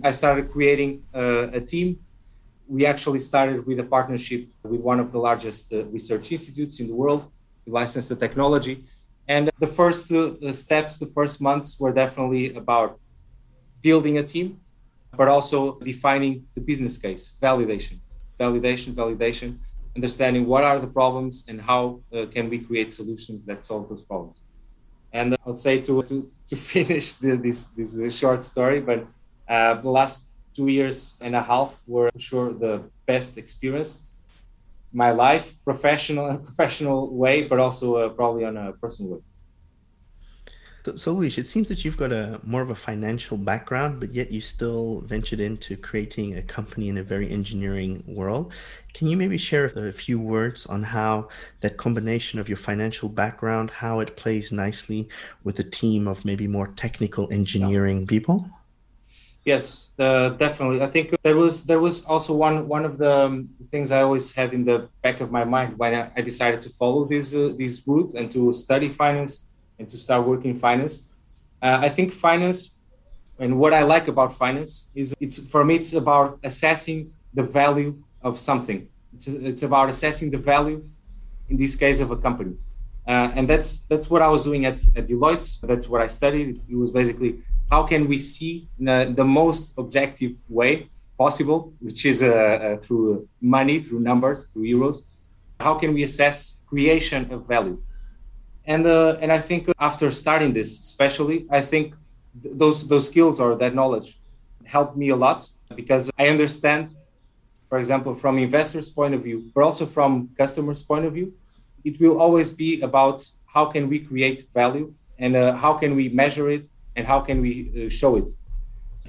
I 0.03 0.11
started 0.11 0.51
creating 0.51 1.03
uh, 1.13 1.47
a 1.51 1.61
team. 1.61 1.99
We 2.67 2.85
actually 2.85 3.19
started 3.19 3.65
with 3.65 3.79
a 3.79 3.83
partnership 3.83 4.47
with 4.63 4.81
one 4.81 4.99
of 4.99 5.11
the 5.11 5.17
largest 5.17 5.73
uh, 5.73 5.85
research 5.85 6.31
institutes 6.31 6.79
in 6.79 6.87
the 6.87 6.93
world. 6.93 7.31
We 7.65 7.71
licensed 7.71 8.09
the 8.09 8.15
technology 8.15 8.85
and 9.27 9.49
the 9.59 9.67
first 9.67 10.11
uh, 10.11 10.53
steps, 10.53 10.99
the 10.99 11.07
first 11.07 11.41
months 11.41 11.79
were 11.79 11.91
definitely 11.91 12.55
about 12.55 12.99
building 13.81 14.17
a 14.17 14.23
team, 14.23 14.59
but 15.15 15.27
also 15.27 15.79
defining 15.79 16.45
the 16.55 16.61
business 16.61 16.97
case, 16.97 17.33
validation, 17.41 17.99
validation, 18.39 18.93
validation, 18.93 19.57
understanding 19.95 20.45
what 20.45 20.63
are 20.63 20.79
the 20.79 20.87
problems 20.87 21.45
and 21.49 21.61
how 21.61 21.99
uh, 22.13 22.25
can 22.33 22.49
we 22.49 22.59
create 22.59 22.93
solutions 22.93 23.45
that 23.45 23.65
solve 23.65 23.89
those 23.89 24.03
problems. 24.03 24.41
And 25.11 25.33
I 25.33 25.37
would 25.45 25.57
say 25.57 25.75
to 25.87 26.03
to, 26.09 26.15
to 26.49 26.55
finish 26.73 27.13
the, 27.13 27.35
this 27.45 27.59
this 27.77 27.99
uh, 27.99 28.09
short 28.09 28.43
story, 28.43 28.79
but 28.89 28.99
uh, 29.49 29.73
the 29.85 29.89
last 29.99 30.27
two 30.53 30.67
years 30.67 30.97
and 31.21 31.35
a 31.35 31.43
half 31.51 31.69
were 31.87 32.09
for 32.11 32.19
sure 32.19 32.53
the 32.65 32.73
best 33.05 33.37
experience. 33.37 33.91
My 34.93 35.11
life, 35.11 35.55
professional 35.63 36.27
and 36.27 36.43
professional 36.49 37.15
way, 37.15 37.43
but 37.43 37.59
also 37.59 37.95
uh, 37.95 38.09
probably 38.09 38.45
on 38.45 38.57
a 38.57 38.73
personal 38.73 39.11
way. 39.13 39.19
So, 40.87 40.95
so 40.95 41.11
Luis, 41.11 41.37
it 41.37 41.47
seems 41.47 41.67
that 41.67 41.83
you've 41.83 41.97
got 41.97 42.13
a 42.13 42.39
more 42.43 42.61
of 42.61 42.69
a 42.69 42.75
financial 42.75 43.35
background, 43.35 43.99
but 43.99 44.13
yet 44.13 44.31
you 44.31 44.39
still 44.39 45.01
ventured 45.01 45.41
into 45.41 45.75
creating 45.75 46.37
a 46.37 46.41
company 46.41 46.87
in 46.87 46.97
a 46.97 47.03
very 47.03 47.29
engineering 47.29 48.05
world. 48.07 48.53
Can 48.93 49.09
you 49.09 49.17
maybe 49.17 49.37
share 49.37 49.65
a 49.65 49.91
few 49.91 50.17
words 50.17 50.65
on 50.65 50.83
how 50.83 51.27
that 51.59 51.75
combination 51.75 52.39
of 52.39 52.47
your 52.47 52.55
financial 52.55 53.09
background, 53.09 53.69
how 53.69 53.99
it 53.99 54.15
plays 54.15 54.53
nicely 54.53 55.09
with 55.43 55.59
a 55.59 55.63
team 55.63 56.07
of 56.07 56.23
maybe 56.23 56.47
more 56.47 56.67
technical 56.67 57.27
engineering 57.33 57.99
yeah. 57.99 58.05
people? 58.07 58.49
Yes, 59.47 59.93
uh, 59.97 60.27
definitely. 60.35 60.81
I 60.81 60.87
think 60.87 61.15
there 61.23 61.37
was 61.37 61.63
there 61.63 61.79
was 61.79 62.03
also 62.03 62.33
one 62.33 62.67
one 62.67 62.83
of 62.83 62.97
the 62.97 63.13
um, 63.27 63.47
things 63.71 63.93
I 63.93 64.01
always 64.01 64.35
had 64.35 64.53
in 64.53 64.65
the 64.65 64.89
back 65.01 65.21
of 65.21 65.31
my 65.31 65.45
mind 65.45 65.79
when 65.79 65.93
I, 66.17 66.21
decided 66.21 66.61
to 66.63 66.69
follow 66.69 67.05
this 67.05 67.33
uh, 67.33 67.53
this 67.57 67.81
route 67.87 68.11
and 68.13 68.29
to 68.35 68.51
study 68.51 68.89
finance 68.89 69.47
and 69.79 69.87
to 69.87 69.97
start 69.97 70.27
working 70.27 70.51
in 70.51 70.59
finance. 70.59 71.07
Uh, 71.61 71.79
I 71.81 71.87
think 71.87 72.11
finance 72.11 72.75
and 73.39 73.57
what 73.57 73.73
I 73.73 73.83
like 73.83 74.09
about 74.09 74.35
finance 74.35 74.89
is 74.93 75.15
it's 75.21 75.37
for 75.51 75.63
me 75.63 75.75
it's 75.75 75.93
about 75.93 76.39
assessing 76.43 77.13
the 77.33 77.43
value 77.43 78.03
of 78.21 78.37
something. 78.49 78.89
It's 79.13 79.29
it's 79.29 79.63
about 79.63 79.87
assessing 79.87 80.29
the 80.29 80.41
value, 80.53 80.79
in 81.47 81.55
this 81.55 81.73
case, 81.77 82.01
of 82.01 82.11
a 82.11 82.17
company, 82.17 82.55
uh, 83.07 83.31
and 83.37 83.47
that's 83.47 83.69
that's 83.91 84.09
what 84.09 84.21
I 84.21 84.27
was 84.27 84.43
doing 84.43 84.65
at, 84.65 84.79
at 84.97 85.07
Deloitte. 85.07 85.47
That's 85.61 85.87
what 85.87 86.01
I 86.01 86.07
studied. 86.07 86.47
It, 86.53 86.59
it 86.73 86.75
was 86.75 86.91
basically 86.91 87.31
how 87.69 87.83
can 87.83 88.07
we 88.07 88.17
see 88.17 88.67
the, 88.79 89.13
the 89.15 89.23
most 89.23 89.73
objective 89.77 90.33
way 90.49 90.89
possible, 91.17 91.73
which 91.79 92.05
is 92.05 92.21
uh, 92.21 92.27
uh, 92.27 92.77
through 92.77 93.27
money, 93.41 93.79
through 93.79 93.99
numbers, 93.99 94.47
through 94.47 94.63
euros. 94.63 94.97
How 95.59 95.73
can 95.75 95.93
we 95.93 96.03
assess 96.03 96.59
creation 96.67 97.31
of 97.31 97.47
value? 97.47 97.81
and 98.67 98.85
uh, 98.85 99.17
and 99.21 99.31
I 99.31 99.39
think 99.39 99.69
after 99.79 100.11
starting 100.11 100.53
this, 100.53 100.79
especially, 100.79 101.47
I 101.49 101.61
think 101.61 101.95
th- 102.43 102.53
those 102.57 102.87
those 102.87 103.07
skills 103.07 103.39
or 103.39 103.55
that 103.55 103.73
knowledge 103.73 104.19
helped 104.65 104.97
me 104.97 105.09
a 105.09 105.15
lot 105.15 105.49
because 105.73 106.11
I 106.19 106.27
understand, 106.27 106.93
for 107.69 107.79
example, 107.79 108.13
from 108.13 108.37
investors' 108.37 108.89
point 108.89 109.13
of 109.13 109.23
view, 109.23 109.49
but 109.55 109.63
also 109.63 109.85
from 109.85 110.29
customers' 110.37 110.83
point 110.83 111.05
of 111.05 111.13
view, 111.13 111.33
it 111.85 111.99
will 112.01 112.19
always 112.19 112.49
be 112.49 112.81
about 112.81 113.25
how 113.45 113.65
can 113.65 113.87
we 113.87 113.99
create 113.99 114.45
value 114.53 114.93
and 115.17 115.35
uh, 115.35 115.55
how 115.55 115.73
can 115.73 115.95
we 115.95 116.09
measure 116.09 116.49
it 116.49 116.67
and 116.97 117.07
how 117.07 117.19
can 117.21 117.37
we 117.45 117.53
uh, 117.85 117.89
show 117.89 118.11
it, 118.21 118.33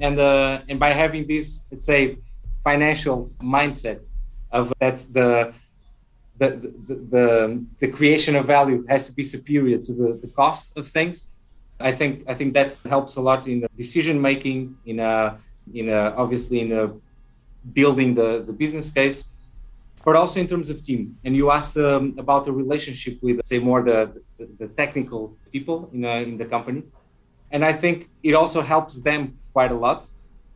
and 0.06 0.16
uh, 0.20 0.60
and 0.68 0.78
by 0.78 0.90
having 0.92 1.26
this, 1.26 1.64
let's 1.72 1.86
say, 1.86 2.18
financial 2.62 3.18
mindset 3.42 4.02
of 4.52 4.72
that 4.80 4.96
the 5.12 5.52
the, 6.38 6.50
the, 6.86 6.94
the, 7.14 7.64
the, 7.80 7.88
creation 7.88 8.36
of 8.36 8.44
value 8.44 8.86
has 8.88 9.06
to 9.08 9.12
be 9.12 9.24
superior 9.24 9.78
to 9.78 9.92
the, 9.92 10.20
the 10.22 10.28
cost 10.28 10.76
of 10.78 10.86
things. 10.86 11.16
I 11.80 11.92
think 11.92 12.24
I 12.28 12.34
think 12.34 12.54
that 12.54 12.78
helps 12.88 13.16
a 13.16 13.20
lot 13.20 13.48
in 13.48 13.66
decision 13.76 14.20
making, 14.20 14.76
in 14.86 15.00
a, 15.00 15.38
in 15.74 15.88
a, 15.88 16.14
obviously 16.16 16.60
in 16.60 16.72
a 16.72 16.92
building 17.72 18.14
the, 18.14 18.42
the 18.46 18.52
business 18.52 18.90
case, 18.90 19.24
but 20.04 20.16
also 20.16 20.40
in 20.40 20.46
terms 20.46 20.70
of 20.70 20.82
team. 20.82 21.16
And 21.24 21.36
you 21.36 21.50
asked 21.50 21.76
um, 21.76 22.14
about 22.18 22.44
the 22.44 22.52
relationship 22.52 23.18
with, 23.22 23.40
say, 23.44 23.58
more 23.58 23.82
the, 23.82 24.22
the, 24.38 24.48
the 24.58 24.68
technical 24.68 25.36
people 25.52 25.90
in, 25.92 26.04
a, 26.04 26.22
in 26.22 26.36
the 26.36 26.44
company. 26.44 26.82
And 27.50 27.64
I 27.64 27.72
think 27.72 28.10
it 28.22 28.34
also 28.34 28.60
helps 28.60 29.00
them 29.02 29.38
quite 29.52 29.72
a 29.72 29.74
lot. 29.74 30.06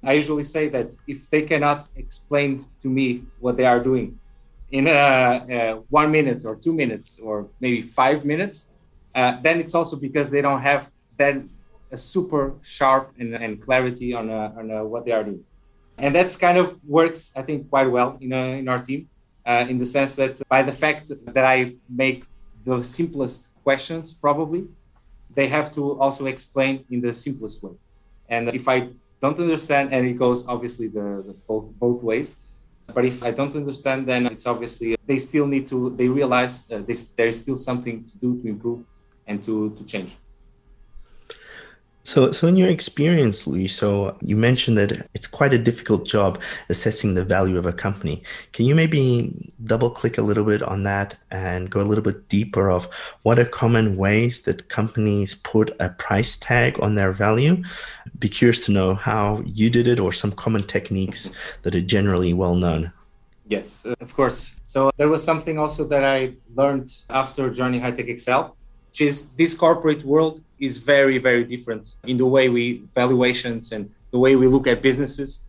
I 0.04 0.12
usually 0.12 0.42
say 0.42 0.68
that 0.68 0.92
if 1.06 1.30
they 1.30 1.42
cannot 1.42 1.86
explain 1.96 2.66
to 2.80 2.88
me 2.88 3.24
what 3.40 3.56
they 3.56 3.66
are 3.66 3.80
doing 3.80 4.18
in 4.70 4.88
a, 4.88 5.82
one 5.90 6.10
minute 6.10 6.44
or 6.44 6.56
two 6.56 6.72
minutes 6.72 7.18
or 7.22 7.48
maybe 7.60 7.82
five 7.82 8.24
minutes, 8.24 8.68
uh, 9.14 9.40
then 9.42 9.60
it's 9.60 9.74
also 9.74 9.96
because 9.96 10.30
they 10.30 10.40
don't 10.40 10.62
have 10.62 10.90
then 11.16 11.50
a 11.90 11.96
super 11.96 12.54
sharp 12.62 13.12
and, 13.18 13.34
and 13.34 13.62
clarity 13.62 14.14
on, 14.14 14.30
uh, 14.30 14.52
on 14.56 14.70
uh, 14.70 14.82
what 14.82 15.04
they 15.04 15.12
are 15.12 15.22
doing. 15.22 15.44
And 15.98 16.14
that's 16.14 16.36
kind 16.36 16.58
of 16.58 16.80
works, 16.84 17.32
I 17.36 17.42
think, 17.42 17.68
quite 17.68 17.88
well 17.90 18.16
in, 18.20 18.32
uh, 18.32 18.60
in 18.60 18.66
our 18.68 18.82
team, 18.82 19.08
uh, 19.46 19.66
in 19.68 19.78
the 19.78 19.86
sense 19.86 20.14
that 20.16 20.40
by 20.48 20.62
the 20.62 20.72
fact 20.72 21.12
that 21.26 21.44
I 21.44 21.76
make 21.88 22.24
the 22.64 22.82
simplest 22.82 23.50
questions, 23.62 24.12
probably, 24.12 24.64
they 25.34 25.48
have 25.48 25.72
to 25.72 25.98
also 26.00 26.26
explain 26.26 26.84
in 26.90 27.00
the 27.00 27.12
simplest 27.12 27.62
way. 27.62 27.72
And 28.28 28.48
if 28.48 28.68
I 28.68 28.88
don't 29.20 29.38
understand, 29.38 29.92
and 29.92 30.06
it 30.06 30.14
goes 30.14 30.46
obviously 30.46 30.88
the, 30.88 31.22
the 31.26 31.34
both, 31.46 31.66
both 31.78 32.02
ways, 32.02 32.34
but 32.94 33.04
if 33.04 33.22
I 33.22 33.30
don't 33.30 33.54
understand, 33.54 34.06
then 34.06 34.26
it's 34.26 34.46
obviously 34.46 34.96
they 35.06 35.18
still 35.18 35.46
need 35.46 35.68
to, 35.68 35.90
they 35.96 36.08
realize 36.08 36.64
uh, 36.70 36.82
there 37.16 37.28
is 37.28 37.40
still 37.40 37.56
something 37.56 38.04
to 38.04 38.16
do 38.18 38.42
to 38.42 38.48
improve 38.48 38.84
and 39.26 39.42
to, 39.44 39.70
to 39.76 39.84
change. 39.84 40.16
So, 42.04 42.32
so 42.32 42.48
in 42.48 42.56
your 42.56 42.68
experience, 42.68 43.46
Luis, 43.46 43.76
so 43.76 44.16
you 44.20 44.36
mentioned 44.36 44.76
that 44.76 45.08
it's 45.14 45.28
quite 45.28 45.54
a 45.54 45.58
difficult 45.58 46.04
job 46.04 46.40
assessing 46.68 47.14
the 47.14 47.24
value 47.24 47.56
of 47.58 47.66
a 47.66 47.72
company. 47.72 48.24
Can 48.52 48.66
you 48.66 48.74
maybe 48.74 49.52
double 49.64 49.88
click 49.90 50.18
a 50.18 50.22
little 50.22 50.44
bit 50.44 50.62
on 50.62 50.82
that 50.82 51.16
and 51.30 51.70
go 51.70 51.80
a 51.80 51.86
little 51.86 52.02
bit 52.02 52.28
deeper 52.28 52.70
of 52.70 52.88
what 53.22 53.38
are 53.38 53.44
common 53.44 53.96
ways 53.96 54.42
that 54.42 54.68
companies 54.68 55.36
put 55.36 55.70
a 55.78 55.90
price 55.90 56.36
tag 56.36 56.76
on 56.82 56.96
their 56.96 57.12
value? 57.12 57.62
Be 58.18 58.28
curious 58.28 58.66
to 58.66 58.72
know 58.72 58.96
how 58.96 59.42
you 59.46 59.70
did 59.70 59.86
it 59.86 60.00
or 60.00 60.12
some 60.12 60.32
common 60.32 60.64
techniques 60.64 61.30
that 61.62 61.74
are 61.74 61.80
generally 61.80 62.32
well 62.32 62.56
known. 62.56 62.92
Yes, 63.46 63.84
of 64.00 64.14
course. 64.14 64.56
So 64.64 64.90
there 64.96 65.08
was 65.08 65.22
something 65.22 65.58
also 65.58 65.84
that 65.84 66.04
I 66.04 66.34
learned 66.54 66.88
after 67.10 67.50
joining 67.50 67.80
HighTechXL, 67.82 68.52
which 68.92 69.00
is 69.00 69.30
this 69.38 69.54
corporate 69.54 70.04
world 70.04 70.42
is 70.60 70.76
very, 70.76 71.16
very 71.16 71.44
different 71.44 71.94
in 72.04 72.18
the 72.18 72.26
way 72.26 72.50
we 72.50 72.82
valuations 72.94 73.72
and 73.72 73.90
the 74.10 74.18
way 74.18 74.36
we 74.36 74.46
look 74.46 74.66
at 74.66 74.82
businesses. 74.82 75.46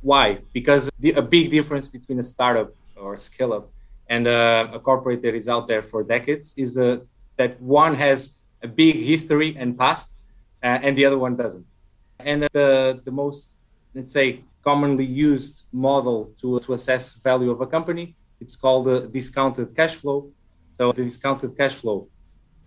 Why? 0.00 0.38
Because 0.52 0.88
the, 1.00 1.10
a 1.14 1.22
big 1.22 1.50
difference 1.50 1.88
between 1.88 2.20
a 2.20 2.22
startup 2.22 2.72
or 2.94 3.14
a 3.14 3.18
scale 3.18 3.52
up 3.52 3.68
and 4.08 4.28
uh, 4.28 4.68
a 4.72 4.78
corporate 4.78 5.22
that 5.22 5.34
is 5.34 5.48
out 5.48 5.66
there 5.66 5.82
for 5.82 6.04
decades 6.04 6.54
is 6.56 6.74
the, 6.74 7.04
that 7.36 7.60
one 7.60 7.96
has 7.96 8.36
a 8.62 8.68
big 8.68 8.94
history 9.02 9.56
and 9.58 9.76
past 9.76 10.14
uh, 10.62 10.78
and 10.84 10.96
the 10.96 11.04
other 11.04 11.18
one 11.18 11.34
doesn't. 11.34 11.66
And 12.20 12.46
the, 12.52 13.00
the 13.04 13.10
most, 13.10 13.56
let's 13.92 14.12
say, 14.12 14.44
commonly 14.62 15.04
used 15.04 15.64
model 15.72 16.30
to, 16.40 16.60
to 16.60 16.74
assess 16.74 17.14
value 17.14 17.50
of 17.50 17.60
a 17.60 17.66
company, 17.66 18.14
it's 18.40 18.54
called 18.54 18.84
the 18.86 19.08
discounted 19.08 19.74
cash 19.74 19.96
flow. 19.96 20.30
So 20.78 20.92
the 20.92 21.02
discounted 21.02 21.56
cash 21.56 21.74
flow 21.74 22.08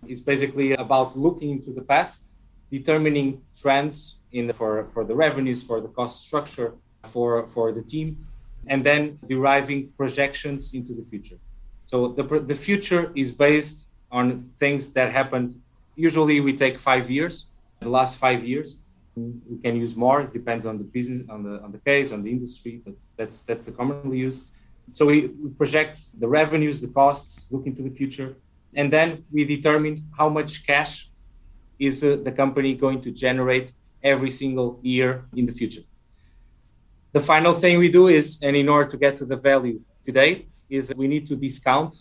it's 0.06 0.20
basically 0.20 0.72
about 0.74 1.18
looking 1.18 1.50
into 1.50 1.70
the 1.72 1.82
past, 1.82 2.28
determining 2.70 3.42
trends 3.60 4.20
in 4.32 4.52
for, 4.52 4.88
for 4.92 5.04
the 5.04 5.14
revenues, 5.14 5.62
for 5.62 5.80
the 5.80 5.88
cost 5.88 6.26
structure, 6.26 6.74
for, 7.04 7.46
for 7.48 7.72
the 7.72 7.82
team, 7.82 8.26
and 8.66 8.84
then 8.84 9.18
deriving 9.26 9.90
projections 9.96 10.74
into 10.74 10.92
the 10.94 11.02
future. 11.02 11.38
So 11.84 12.08
the, 12.08 12.22
the 12.40 12.54
future 12.54 13.12
is 13.14 13.32
based 13.32 13.88
on 14.10 14.40
things 14.58 14.92
that 14.92 15.12
happened. 15.12 15.60
Usually 15.96 16.40
we 16.40 16.52
take 16.52 16.78
five 16.78 17.10
years, 17.10 17.46
the 17.80 17.88
last 17.88 18.18
five 18.18 18.44
years. 18.44 18.78
We 19.16 19.58
can 19.64 19.76
use 19.76 19.96
more, 19.96 20.20
it 20.20 20.32
depends 20.32 20.64
on 20.64 20.78
the 20.78 20.84
business, 20.84 21.28
on 21.28 21.42
the 21.42 21.60
on 21.60 21.72
the 21.72 21.78
case, 21.78 22.12
on 22.12 22.22
the 22.22 22.30
industry, 22.30 22.80
but 22.84 22.94
that's 23.16 23.40
that's 23.40 23.64
the 23.66 23.72
commonly 23.72 24.18
used. 24.18 24.44
So 24.90 25.06
we 25.06 25.28
project 25.56 26.20
the 26.20 26.28
revenues, 26.28 26.80
the 26.80 26.88
costs, 26.88 27.50
look 27.50 27.66
into 27.66 27.82
the 27.82 27.90
future, 27.90 28.36
and 28.74 28.92
then 28.92 29.24
we 29.30 29.44
determine 29.44 30.04
how 30.16 30.28
much 30.28 30.66
cash 30.66 31.10
is 31.78 32.02
uh, 32.02 32.18
the 32.22 32.32
company 32.32 32.74
going 32.74 33.00
to 33.02 33.10
generate 33.10 33.72
every 34.02 34.30
single 34.30 34.78
year 34.82 35.24
in 35.34 35.46
the 35.46 35.52
future. 35.52 35.82
The 37.12 37.20
final 37.20 37.54
thing 37.54 37.78
we 37.78 37.88
do 37.88 38.08
is, 38.08 38.40
and 38.42 38.54
in 38.56 38.68
order 38.68 38.90
to 38.90 38.96
get 38.96 39.16
to 39.16 39.24
the 39.24 39.36
value 39.36 39.80
today, 40.04 40.46
is 40.68 40.92
we 40.96 41.08
need 41.08 41.26
to 41.28 41.36
discount 41.36 41.94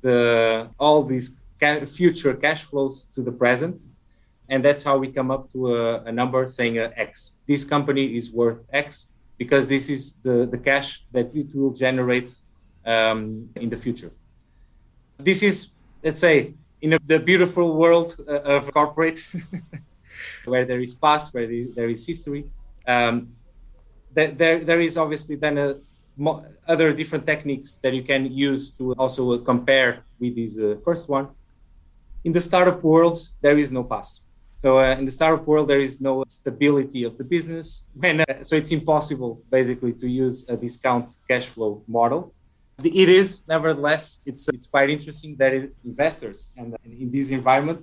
the 0.00 0.68
all 0.78 1.02
these 1.02 1.40
ca- 1.60 1.84
future 1.84 2.34
cash 2.34 2.62
flows 2.62 3.04
to 3.14 3.22
the 3.22 3.32
present, 3.32 3.80
and 4.48 4.64
that's 4.64 4.84
how 4.84 4.96
we 4.98 5.08
come 5.08 5.30
up 5.30 5.50
to 5.52 5.74
a, 5.74 6.04
a 6.04 6.12
number 6.12 6.46
saying 6.46 6.78
uh, 6.78 6.90
X. 6.96 7.36
This 7.48 7.64
company 7.64 8.16
is 8.16 8.32
worth 8.32 8.58
X 8.72 9.08
because 9.38 9.66
this 9.66 9.88
is 9.88 10.14
the, 10.22 10.46
the 10.46 10.58
cash 10.58 11.04
that 11.12 11.34
it 11.34 11.48
will 11.54 11.72
generate 11.72 12.32
um, 12.86 13.48
in 13.56 13.68
the 13.68 13.76
future. 13.76 14.12
This 15.18 15.42
is 15.42 15.70
let's 16.04 16.20
say, 16.20 16.54
in 16.82 16.92
a, 16.92 16.98
the 16.98 17.18
beautiful 17.18 17.76
world 17.76 18.14
uh, 18.28 18.40
of 18.42 18.70
corporate, 18.72 19.18
where 20.44 20.66
there 20.66 20.80
is 20.80 20.94
past, 20.94 21.32
where 21.32 21.46
there 21.46 21.88
is 21.88 22.06
history, 22.06 22.44
um, 22.86 23.30
there, 24.12 24.64
there 24.64 24.80
is 24.80 24.96
obviously 24.96 25.36
then 25.36 25.58
a, 25.58 25.74
mo- 26.16 26.44
other 26.68 26.92
different 26.92 27.26
techniques 27.26 27.74
that 27.76 27.94
you 27.94 28.02
can 28.02 28.30
use 28.30 28.70
to 28.72 28.92
also 28.92 29.38
compare 29.38 30.04
with 30.20 30.36
this 30.36 30.58
uh, 30.58 30.76
first 30.84 31.08
one. 31.08 31.28
In 32.22 32.32
the 32.32 32.40
startup 32.40 32.82
world, 32.82 33.18
there 33.40 33.58
is 33.58 33.72
no 33.72 33.82
past. 33.82 34.22
So 34.56 34.78
uh, 34.78 34.96
in 34.96 35.04
the 35.04 35.10
startup 35.10 35.46
world, 35.46 35.68
there 35.68 35.80
is 35.80 36.00
no 36.00 36.24
stability 36.28 37.04
of 37.04 37.18
the 37.18 37.24
business, 37.24 37.86
and 38.02 38.22
uh, 38.22 38.42
so 38.42 38.56
it's 38.56 38.72
impossible 38.72 39.42
basically 39.50 39.92
to 39.94 40.08
use 40.08 40.48
a 40.48 40.56
discount 40.56 41.12
cash 41.28 41.46
flow 41.46 41.82
model. 41.86 42.33
It 42.82 43.08
is, 43.08 43.46
nevertheless, 43.46 44.20
it's 44.26 44.48
it's 44.48 44.66
quite 44.66 44.90
interesting 44.90 45.36
that 45.38 45.52
investors 45.84 46.50
and 46.56 46.76
in 46.84 47.10
this 47.10 47.30
environment, 47.30 47.80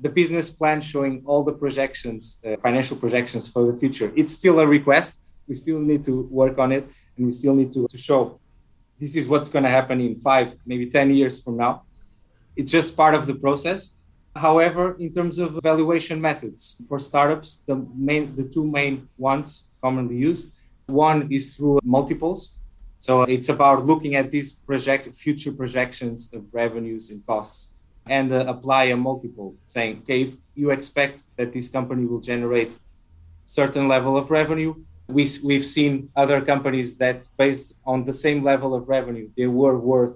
the 0.00 0.08
business 0.08 0.50
plan 0.50 0.80
showing 0.80 1.22
all 1.24 1.44
the 1.44 1.52
projections, 1.52 2.40
uh, 2.44 2.56
financial 2.56 2.96
projections 2.96 3.46
for 3.46 3.70
the 3.70 3.78
future. 3.78 4.12
It's 4.16 4.34
still 4.34 4.58
a 4.58 4.66
request. 4.66 5.20
We 5.46 5.54
still 5.54 5.80
need 5.80 6.02
to 6.04 6.22
work 6.30 6.58
on 6.58 6.72
it, 6.72 6.84
and 7.16 7.26
we 7.26 7.32
still 7.32 7.54
need 7.54 7.72
to, 7.72 7.86
to 7.88 7.98
show 7.98 8.40
this 8.98 9.14
is 9.16 9.28
what's 9.28 9.48
going 9.48 9.64
to 9.64 9.70
happen 9.70 10.00
in 10.00 10.16
five, 10.16 10.54
maybe 10.66 10.86
ten 10.90 11.14
years 11.14 11.40
from 11.40 11.56
now. 11.56 11.82
It's 12.56 12.72
just 12.72 12.96
part 12.96 13.14
of 13.14 13.26
the 13.26 13.34
process 13.34 13.92
However, 14.34 14.96
in 14.98 15.12
terms 15.12 15.38
of 15.38 15.58
valuation 15.62 16.20
methods 16.20 16.80
for 16.88 16.98
startups, 16.98 17.62
the 17.66 17.86
main, 17.94 18.34
the 18.34 18.44
two 18.44 18.64
main 18.64 19.08
ones 19.18 19.64
commonly 19.82 20.16
used, 20.16 20.52
one 20.86 21.28
is 21.30 21.54
through 21.54 21.80
multiples. 21.84 22.56
So 23.02 23.22
it's 23.34 23.48
about 23.48 23.84
looking 23.84 24.14
at 24.14 24.30
these 24.30 24.50
project 24.52 25.02
future 25.24 25.50
projections 25.50 26.30
of 26.32 26.42
revenues 26.54 27.10
and 27.10 27.18
costs 27.26 27.74
and 28.06 28.32
uh, 28.32 28.44
apply 28.54 28.84
a 28.94 28.96
multiple 28.96 29.50
saying, 29.64 30.02
okay, 30.02 30.22
if 30.22 30.32
you 30.54 30.70
expect 30.70 31.16
that 31.36 31.52
this 31.52 31.68
company 31.68 32.04
will 32.06 32.20
generate 32.32 32.72
certain 33.44 33.88
level 33.88 34.16
of 34.16 34.30
revenue, 34.30 34.72
we, 35.08 35.26
we've 35.42 35.66
seen 35.66 36.10
other 36.14 36.40
companies 36.40 36.96
that 37.02 37.26
based 37.36 37.74
on 37.84 38.04
the 38.04 38.12
same 38.24 38.44
level 38.44 38.70
of 38.72 38.88
revenue, 38.88 39.28
they 39.36 39.48
were 39.48 39.76
worth 39.76 40.14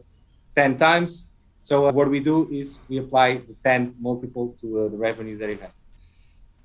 10 0.54 0.78
times 0.78 1.26
so 1.66 1.88
uh, 1.88 1.90
what 1.90 2.08
we 2.08 2.20
do 2.20 2.48
is 2.52 2.78
we 2.88 2.98
apply 2.98 3.38
the 3.38 3.56
10 3.64 3.96
multiple 3.98 4.54
to 4.60 4.66
uh, 4.82 4.88
the 4.88 4.96
revenue 4.96 5.36
that 5.38 5.50
it 5.50 5.60
had. 5.60 5.72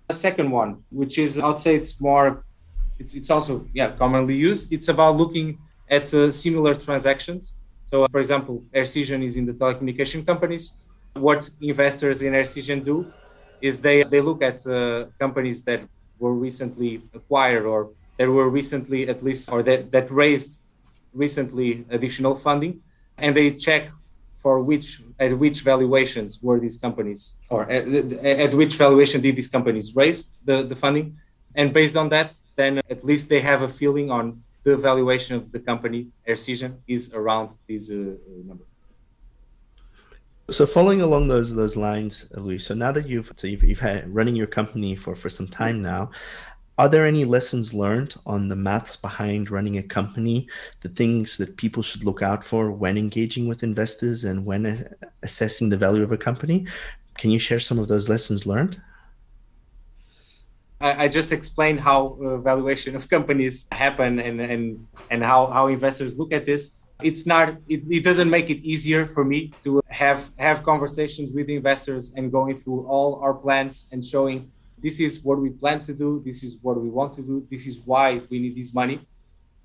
The 0.08 0.14
second 0.14 0.52
one, 0.52 0.84
which 0.92 1.18
is 1.18 1.40
I 1.40 1.48
would 1.48 1.58
say 1.58 1.74
it's 1.74 2.00
more, 2.00 2.46
it's 3.00 3.16
it's 3.16 3.32
also 3.32 3.66
yeah 3.74 3.98
commonly 3.98 4.36
used. 4.36 4.72
It's 4.72 4.90
about 4.90 5.18
looking 5.18 5.58
at 5.92 6.12
uh, 6.14 6.32
similar 6.32 6.74
transactions. 6.74 7.54
So 7.90 8.06
uh, 8.06 8.08
for 8.10 8.20
example, 8.20 8.64
Aircision 8.74 9.24
is 9.24 9.36
in 9.36 9.46
the 9.46 9.54
telecommunication 9.54 10.26
companies. 10.26 10.74
What 11.14 11.50
investors 11.60 12.22
in 12.22 12.32
Aircision 12.34 12.86
do 12.86 13.12
is 13.62 13.74
they 13.82 14.04
they 14.04 14.22
look 14.22 14.42
at 14.42 14.66
uh, 14.66 14.74
companies 15.20 15.64
that 15.70 15.82
were 16.22 16.34
recently 16.34 17.02
acquired 17.14 17.66
or 17.66 17.90
that 18.18 18.30
were 18.30 18.50
recently 18.50 19.10
at 19.10 19.24
least 19.24 19.50
or 19.52 19.64
that, 19.64 19.92
that 19.92 20.10
raised 20.12 20.60
recently 21.14 21.86
additional 21.90 22.36
funding 22.36 22.82
and 23.18 23.36
they 23.36 23.52
check 23.52 23.90
for 24.38 24.60
which 24.60 25.02
at 25.20 25.38
which 25.38 25.62
valuations 25.62 26.42
were 26.42 26.60
these 26.60 26.78
companies 26.78 27.36
or 27.50 27.70
at, 27.70 27.84
at, 28.46 28.54
which 28.54 28.76
valuation 28.76 29.20
did 29.22 29.36
these 29.36 29.48
companies 29.48 29.96
raise 29.96 30.34
the, 30.46 30.64
the 30.64 30.76
funding 30.76 31.18
and 31.56 31.74
based 31.74 31.96
on 31.98 32.10
that 32.10 32.36
then 32.56 32.80
at 32.90 33.04
least 33.04 33.28
they 33.28 33.42
have 33.42 33.62
a 33.62 33.68
feeling 33.68 34.10
on 34.10 34.42
the 34.64 34.78
valuation 34.78 35.36
of 35.36 35.52
the 35.52 35.60
company 35.60 36.08
Aircision 36.28 36.78
is 36.88 37.14
around 37.14 37.52
these 37.68 37.92
uh, 37.92 38.16
numbers 38.46 38.68
so 40.52 40.66
following 40.66 41.02
along 41.02 41.28
those 41.28 41.56
those 41.56 41.78
lines, 41.78 42.30
Luis. 42.36 42.66
So 42.66 42.74
now 42.74 42.92
that 42.92 43.08
you've 43.08 43.32
so 43.36 43.48
you've, 43.48 43.64
you've 43.64 43.80
had 43.80 44.14
running 44.14 44.36
your 44.36 44.48
company 44.48 44.96
for 44.96 45.16
for 45.16 45.30
some 45.30 45.48
time 45.48 45.82
now, 45.82 46.12
are 46.78 46.90
there 46.90 47.06
any 47.06 47.26
lessons 47.26 47.74
learned 47.74 48.16
on 48.26 48.48
the 48.48 48.56
maths 48.56 48.96
behind 48.96 49.52
running 49.52 49.78
a 49.78 49.84
company, 49.84 50.48
the 50.82 50.90
things 50.90 51.38
that 51.38 51.58
people 51.58 51.84
should 51.84 52.04
look 52.04 52.22
out 52.22 52.44
for 52.44 52.72
when 52.72 52.98
engaging 52.98 53.48
with 53.48 53.64
investors 53.64 54.24
and 54.26 54.46
when 54.46 54.94
assessing 55.24 55.70
the 55.70 55.78
value 55.78 56.04
of 56.04 56.12
a 56.12 56.18
company? 56.18 56.66
Can 57.18 57.30
you 57.30 57.40
share 57.40 57.60
some 57.60 57.80
of 57.80 57.88
those 57.88 58.10
lessons 58.10 58.46
learned? 58.46 58.82
I, 60.82 61.08
just 61.08 61.32
explained 61.32 61.80
how 61.80 62.18
uh, 62.24 62.38
valuation 62.38 62.96
of 62.96 63.08
companies 63.10 63.68
happen 63.72 64.20
and, 64.20 64.42
and, 64.42 64.88
and 65.10 65.24
how, 65.24 65.48
how 65.48 65.68
investors 65.68 66.18
look 66.18 66.34
at 66.34 66.46
this. 66.46 66.72
It's 67.04 67.26
not, 67.26 67.50
it, 67.68 67.82
it 67.90 68.04
doesn't 68.04 68.30
make 68.30 68.50
it 68.50 68.60
easier 68.64 69.06
for 69.08 69.24
me 69.24 69.52
to 69.64 69.82
have, 69.88 70.32
have 70.38 70.64
conversations 70.64 71.32
with 71.34 71.50
investors 71.50 72.14
and 72.16 72.32
going 72.32 72.58
through 72.58 72.88
all 72.88 73.20
our 73.22 73.34
plans 73.34 73.86
and 73.92 74.04
showing 74.04 74.52
this 74.82 75.00
is 75.00 75.24
what 75.24 75.40
we 75.40 75.50
plan 75.50 75.80
to 75.82 75.94
do 75.94 76.22
this 76.26 76.44
is 76.44 76.58
what 76.62 76.82
we 76.82 76.90
want 76.90 77.14
to 77.14 77.22
do 77.22 77.46
this 77.50 77.68
is 77.68 77.80
why 77.86 78.22
we 78.30 78.40
need 78.40 78.56
this 78.56 78.74
money 78.74 79.00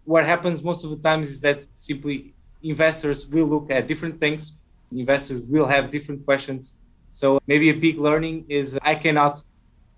what 0.04 0.24
happens 0.24 0.62
most 0.62 0.84
of 0.84 0.90
the 0.90 0.96
times 0.96 1.30
is 1.30 1.40
that 1.40 1.64
simply 1.78 2.34
investors 2.62 3.26
will 3.26 3.46
look 3.46 3.70
at 3.70 3.88
different 3.88 4.18
things 4.20 4.58
investors 4.92 5.42
will 5.48 5.66
have 5.66 5.90
different 5.90 6.24
questions 6.24 6.76
so 7.12 7.40
maybe 7.46 7.70
a 7.70 7.74
big 7.74 7.98
learning 7.98 8.44
is 8.48 8.78
i 8.82 8.94
cannot 8.94 9.38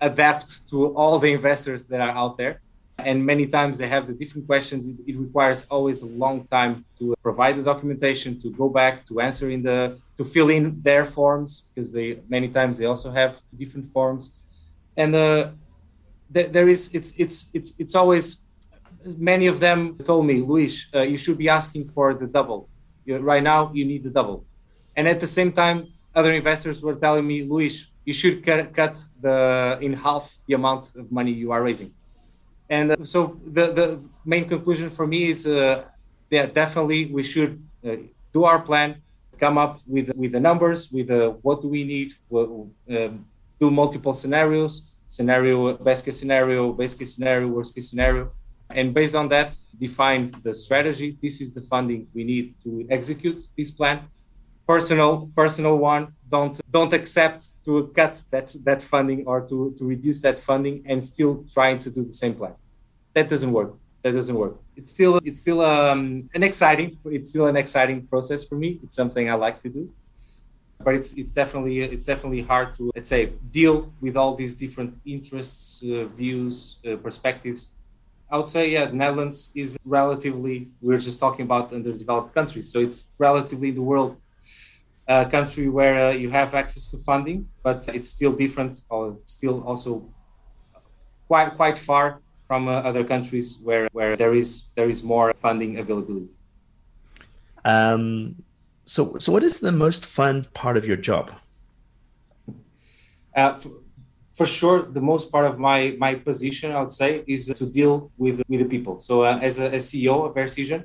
adapt 0.00 0.68
to 0.70 0.94
all 0.94 1.18
the 1.18 1.32
investors 1.32 1.86
that 1.86 2.00
are 2.00 2.10
out 2.10 2.36
there. 2.36 2.60
And 2.98 3.24
many 3.24 3.46
times 3.46 3.78
they 3.78 3.88
have 3.88 4.06
the 4.08 4.12
different 4.12 4.46
questions. 4.46 4.88
It, 4.88 4.96
it, 5.06 5.16
requires 5.16 5.66
always 5.70 6.02
a 6.02 6.06
long 6.06 6.46
time 6.48 6.84
to 6.98 7.14
provide 7.22 7.56
the 7.56 7.62
documentation 7.62 8.40
to 8.40 8.50
go 8.50 8.68
back 8.68 9.06
to 9.06 9.20
answer 9.20 9.50
in 9.50 9.62
the 9.62 9.98
to 10.16 10.24
fill 10.24 10.50
in 10.50 10.82
their 10.82 11.04
forms 11.04 11.62
because 11.68 11.92
they 11.92 12.18
many 12.28 12.48
times 12.48 12.76
they 12.76 12.86
also 12.86 13.12
have 13.12 13.40
different 13.56 13.86
forms. 13.86 14.34
And 14.96 15.14
uh, 15.14 15.50
th- 16.34 16.50
there 16.50 16.68
is 16.68 16.92
it's 16.92 17.12
it's 17.16 17.50
it's 17.54 17.74
it's 17.78 17.94
always 17.94 18.40
many 19.04 19.46
of 19.46 19.60
them 19.60 19.96
told 20.04 20.26
me 20.26 20.40
luis 20.40 20.88
uh, 20.92 21.02
you 21.02 21.16
should 21.16 21.38
be 21.38 21.48
asking 21.48 21.86
for 21.86 22.14
the 22.14 22.26
double. 22.26 22.68
You, 23.04 23.18
right 23.18 23.42
now 23.42 23.70
you 23.72 23.84
need 23.84 24.02
the 24.02 24.10
double. 24.10 24.44
And 24.96 25.06
at 25.06 25.20
the 25.20 25.26
same 25.26 25.52
time 25.52 25.86
other 26.16 26.32
investors 26.32 26.82
were 26.82 26.96
telling 26.96 27.26
me 27.26 27.44
luis 27.44 27.86
you 28.08 28.14
should 28.20 28.36
cut, 28.78 28.96
the 29.26 29.36
in 29.86 29.92
half 30.06 30.24
the 30.46 30.54
amount 30.60 30.82
of 31.00 31.04
money 31.18 31.32
you 31.42 31.48
are 31.54 31.62
raising 31.68 31.90
and 32.76 32.86
uh, 32.92 32.96
so 33.14 33.18
the 33.56 33.64
the 33.78 33.86
main 34.32 34.44
conclusion 34.54 34.88
for 34.96 35.06
me 35.12 35.20
is 35.32 35.40
uh, 35.46 35.84
yeah 36.36 36.46
definitely 36.60 37.00
we 37.16 37.22
should 37.32 37.52
uh, 37.86 37.96
do 38.36 38.40
our 38.50 38.60
plan 38.68 38.88
come 39.42 39.56
up 39.64 39.72
with 39.94 40.06
with 40.22 40.32
the 40.36 40.42
numbers 40.48 40.80
with 40.96 41.08
uh, 41.10 41.20
what 41.46 41.56
do 41.62 41.68
we 41.76 41.82
need 41.84 42.08
um, 42.32 43.24
do 43.60 43.66
multiple 43.82 44.14
scenarios 44.22 44.74
scenario, 45.08 45.72
best 45.78 46.04
case 46.04 46.18
scenario, 46.20 46.72
best 46.72 46.98
case 46.98 47.14
scenario, 47.14 47.48
worst 47.48 47.74
case 47.74 47.90
scenario. 47.90 48.30
And 48.70 48.92
based 48.92 49.14
on 49.14 49.28
that, 49.30 49.56
define 49.76 50.34
the 50.44 50.54
strategy. 50.54 51.16
This 51.20 51.40
is 51.40 51.54
the 51.54 51.62
funding 51.62 52.06
we 52.14 52.22
need 52.22 52.54
to 52.62 52.86
execute 52.90 53.42
this 53.56 53.70
plan. 53.70 54.02
Personal, 54.68 55.30
personal 55.34 55.78
one. 55.78 56.12
Don't 56.30 56.60
don't 56.70 56.92
accept 56.92 57.38
to 57.64 57.90
cut 57.96 58.14
that 58.30 58.54
that 58.64 58.82
funding 58.82 59.26
or 59.26 59.40
to, 59.48 59.74
to 59.78 59.84
reduce 59.84 60.20
that 60.22 60.38
funding 60.38 60.84
and 60.86 61.02
still 61.02 61.44
trying 61.50 61.78
to 61.80 61.90
do 61.90 62.04
the 62.04 62.12
same 62.12 62.34
plan. 62.34 62.54
That 63.14 63.28
doesn't 63.30 63.50
work. 63.50 63.72
That 64.02 64.12
doesn't 64.12 64.38
work. 64.44 64.56
It's 64.76 64.92
still 64.92 65.20
it's 65.24 65.40
still 65.40 65.60
um, 65.62 66.28
an 66.34 66.42
exciting 66.42 66.98
it's 67.06 67.30
still 67.30 67.46
an 67.46 67.56
exciting 67.56 68.06
process 68.06 68.44
for 68.44 68.56
me. 68.56 68.78
It's 68.82 68.94
something 68.94 69.30
I 69.30 69.34
like 69.34 69.62
to 69.62 69.70
do 69.70 69.90
but 70.84 70.94
it's 70.94 71.12
it's 71.14 71.32
definitely 71.32 71.80
it's 71.80 72.06
definitely 72.06 72.42
hard 72.42 72.72
to 72.74 72.90
let's 72.94 73.08
say 73.08 73.32
deal 73.50 73.92
with 74.00 74.16
all 74.16 74.34
these 74.34 74.54
different 74.54 74.94
interests, 75.04 75.82
uh, 75.82 76.04
views, 76.06 76.78
uh, 76.86 76.96
perspectives. 76.96 77.72
I 78.30 78.36
would 78.36 78.48
say 78.48 78.70
yeah, 78.70 78.86
the 78.86 78.92
Netherlands 78.92 79.50
is 79.54 79.78
relatively 79.84 80.68
we're 80.80 80.98
just 80.98 81.18
talking 81.18 81.44
about 81.44 81.72
underdeveloped 81.72 82.34
countries, 82.34 82.70
so 82.70 82.78
it's 82.78 83.08
relatively 83.18 83.70
in 83.70 83.74
the 83.74 83.82
world 83.82 84.16
a 85.08 85.24
country 85.24 85.68
where 85.68 86.08
uh, 86.08 86.12
you 86.12 86.30
have 86.30 86.54
access 86.54 86.90
to 86.90 86.98
funding, 86.98 87.48
but 87.62 87.88
it's 87.88 88.10
still 88.10 88.32
different 88.32 88.82
or 88.90 89.18
still 89.24 89.64
also 89.64 90.06
quite 91.26 91.56
quite 91.56 91.78
far 91.78 92.20
from 92.46 92.68
uh, 92.68 92.72
other 92.88 93.04
countries 93.04 93.58
where 93.62 93.88
where 93.92 94.16
there 94.16 94.34
is 94.34 94.64
there 94.76 94.88
is 94.88 95.02
more 95.02 95.32
funding 95.34 95.78
availability. 95.78 96.34
Um, 97.64 98.36
so, 98.84 99.18
so 99.18 99.32
what 99.32 99.42
is 99.42 99.60
the 99.60 99.72
most 99.72 100.06
fun 100.06 100.46
part 100.54 100.76
of 100.76 100.86
your 100.86 100.96
job? 100.96 101.32
Uh, 103.36 103.54
for, 103.54 103.70
for, 104.32 104.46
sure, 104.46 104.82
the 104.82 105.00
most 105.00 105.30
part 105.30 105.44
of 105.44 105.58
my 105.58 105.94
my 105.98 106.14
position, 106.14 106.72
I 106.72 106.80
would 106.80 106.92
say, 106.92 107.24
is 107.26 107.46
to 107.46 107.66
deal 107.66 108.10
with 108.16 108.42
with 108.48 108.60
the 108.60 108.70
people. 108.76 109.00
So, 109.00 109.24
uh, 109.24 109.38
as 109.42 109.58
a 109.58 109.72
as 109.72 109.90
CEO 109.90 110.26
of 110.26 110.34
Aircision, 110.34 110.84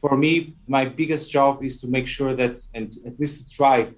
for 0.00 0.16
me, 0.16 0.54
my 0.66 0.84
biggest 0.84 1.30
job 1.30 1.62
is 1.62 1.80
to 1.80 1.86
make 1.88 2.06
sure 2.06 2.34
that, 2.34 2.58
and 2.74 2.94
at 3.06 3.18
least 3.18 3.34
to 3.48 3.56
try, 3.56 3.88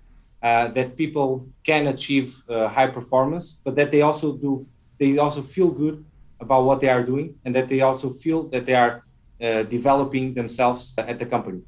uh, 0.42 0.68
that 0.68 0.96
people 0.96 1.48
can 1.64 1.86
achieve 1.88 2.42
uh, 2.48 2.68
high 2.68 2.86
performance, 2.86 3.60
but 3.64 3.76
that 3.76 3.90
they 3.90 4.02
also 4.02 4.36
do, 4.36 4.66
they 4.98 5.18
also 5.18 5.42
feel 5.42 5.70
good 5.70 6.04
about 6.40 6.64
what 6.64 6.80
they 6.80 6.88
are 6.88 7.02
doing, 7.02 7.34
and 7.44 7.54
that 7.54 7.68
they 7.68 7.80
also 7.82 8.10
feel 8.10 8.44
that 8.48 8.64
they 8.64 8.74
are 8.74 9.04
uh, 9.42 9.62
developing 9.64 10.34
themselves 10.34 10.94
at 10.96 11.18
the 11.18 11.26
company. 11.26 11.60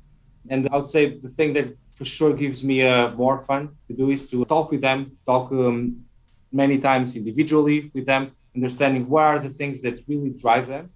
And 0.48 0.68
I 0.72 0.76
would 0.76 0.88
say 0.88 1.18
the 1.18 1.28
thing 1.28 1.52
that 1.52 1.76
for 1.92 2.04
sure 2.04 2.32
gives 2.32 2.64
me 2.64 2.82
uh, 2.82 3.10
more 3.12 3.38
fun 3.38 3.76
to 3.86 3.92
do 3.92 4.10
is 4.10 4.28
to 4.30 4.44
talk 4.46 4.70
with 4.70 4.80
them, 4.80 5.18
talk 5.26 5.52
um, 5.52 6.04
many 6.50 6.78
times 6.78 7.16
individually 7.16 7.90
with 7.94 8.06
them, 8.06 8.32
understanding 8.56 9.08
what 9.08 9.22
are 9.22 9.38
the 9.38 9.50
things 9.50 9.80
that 9.82 10.00
really 10.08 10.30
drive 10.30 10.66
them. 10.66 10.90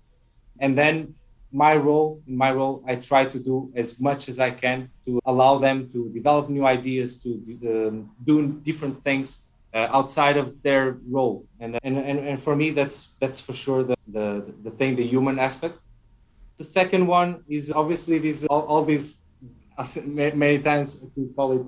And 0.59 0.77
then 0.77 1.15
my 1.57 1.75
role, 1.77 2.23
in 2.29 2.37
my 2.37 2.53
role, 2.53 2.83
I 2.87 2.97
try 2.97 3.25
to 3.25 3.39
do 3.39 3.73
as 3.75 3.99
much 3.99 4.29
as 4.29 4.39
I 4.39 4.51
can 4.51 4.91
to 5.07 5.21
allow 5.25 5.59
them 5.59 5.89
to 5.93 6.11
develop 6.19 6.49
new 6.49 6.67
ideas, 6.67 7.11
to 7.23 7.31
um, 7.67 8.11
do 8.23 8.37
different 8.69 9.03
things, 9.03 9.47
uh, 9.75 9.89
outside 9.99 10.37
of 10.37 10.63
their 10.63 10.99
role. 11.09 11.47
And, 11.61 11.79
and, 11.83 11.99
and, 11.99 12.19
and 12.19 12.41
for 12.41 12.55
me, 12.57 12.71
that's, 12.71 13.11
that's 13.21 13.41
for 13.41 13.53
sure 13.53 13.83
the, 13.85 13.97
the, 14.07 14.55
the 14.65 14.71
thing, 14.71 14.97
the 14.97 15.07
human 15.07 15.39
aspect. 15.39 15.79
The 16.57 16.65
second 16.65 17.07
one 17.07 17.45
is 17.49 17.71
obviously 17.71 18.19
these 18.19 18.47
all, 18.47 18.63
all 18.63 18.85
these 18.85 19.19
many 20.07 20.59
times 20.59 20.99
we 21.15 21.29
call 21.37 21.53
it 21.53 21.67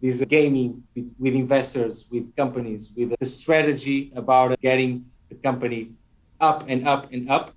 this 0.00 0.24
gaming 0.24 0.82
with, 0.94 1.14
with, 1.18 1.34
investors, 1.34 2.06
with 2.10 2.34
companies, 2.36 2.92
with 2.96 3.14
a 3.20 3.24
strategy 3.24 4.12
about 4.14 4.58
getting 4.60 5.04
the 5.28 5.34
company 5.34 5.92
up 6.40 6.64
and 6.68 6.88
up 6.88 7.12
and 7.12 7.30
up. 7.30 7.54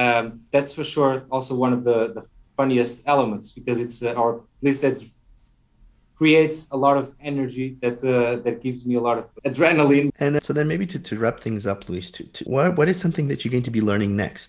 Um, 0.00 0.24
that's 0.52 0.72
for 0.72 0.84
sure 0.94 1.14
also 1.30 1.52
one 1.64 1.72
of 1.76 1.82
the, 1.84 1.98
the 2.16 2.24
funniest 2.56 3.02
elements 3.14 3.46
because 3.50 3.78
it's 3.84 4.02
uh, 4.02 4.22
or 4.22 4.30
at 4.36 4.62
least 4.62 4.80
that 4.80 4.96
creates 6.20 6.58
a 6.70 6.78
lot 6.86 6.96
of 7.02 7.06
energy 7.32 7.68
that 7.82 7.96
uh, 8.14 8.36
that 8.44 8.56
gives 8.66 8.80
me 8.88 8.94
a 8.94 9.04
lot 9.08 9.16
of 9.22 9.26
adrenaline. 9.48 10.08
And 10.24 10.36
uh, 10.36 10.40
so 10.46 10.52
then 10.58 10.66
maybe 10.72 10.86
to, 10.94 10.98
to 11.08 11.12
wrap 11.22 11.38
things 11.46 11.66
up, 11.66 11.88
Luis, 11.88 12.10
to, 12.16 12.22
to, 12.36 12.44
what, 12.44 12.76
what 12.78 12.88
is 12.92 12.98
something 13.04 13.26
that 13.28 13.38
you're 13.44 13.54
going 13.56 13.68
to 13.70 13.74
be 13.78 13.82
learning 13.90 14.12
next? 14.16 14.48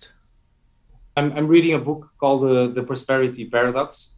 I'm, 1.18 1.28
I'm 1.36 1.48
reading 1.54 1.74
a 1.74 1.82
book 1.88 2.02
called 2.20 2.42
uh, 2.44 2.68
The 2.78 2.82
Prosperity 2.90 3.44
Paradox, 3.56 4.12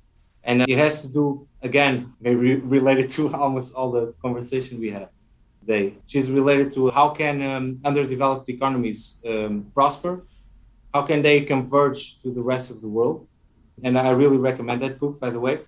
and 0.44 0.56
it 0.62 0.78
has 0.84 1.02
to 1.02 1.08
do, 1.08 1.48
again, 1.62 1.94
maybe 2.20 2.56
related 2.76 3.10
to 3.16 3.34
almost 3.44 3.74
all 3.74 3.90
the 3.90 4.14
conversation 4.22 4.72
we 4.78 4.90
had 4.98 5.08
today, 5.60 5.84
which 6.02 6.14
is 6.14 6.30
related 6.30 6.72
to 6.76 6.90
how 6.90 7.08
can 7.20 7.42
um, 7.42 7.80
underdeveloped 7.84 8.48
economies 8.48 9.00
um, 9.26 9.66
prosper, 9.74 10.12
how 10.94 11.02
can 11.02 11.20
they 11.22 11.42
converge 11.42 12.18
to 12.20 12.32
the 12.32 12.40
rest 12.40 12.70
of 12.70 12.80
the 12.80 12.88
world. 12.88 13.26
And 13.82 13.98
I 13.98 14.10
really 14.10 14.38
recommend 14.38 14.80
that 14.82 15.00
book, 15.00 15.18
by 15.18 15.30
the 15.30 15.40
way 15.40 15.58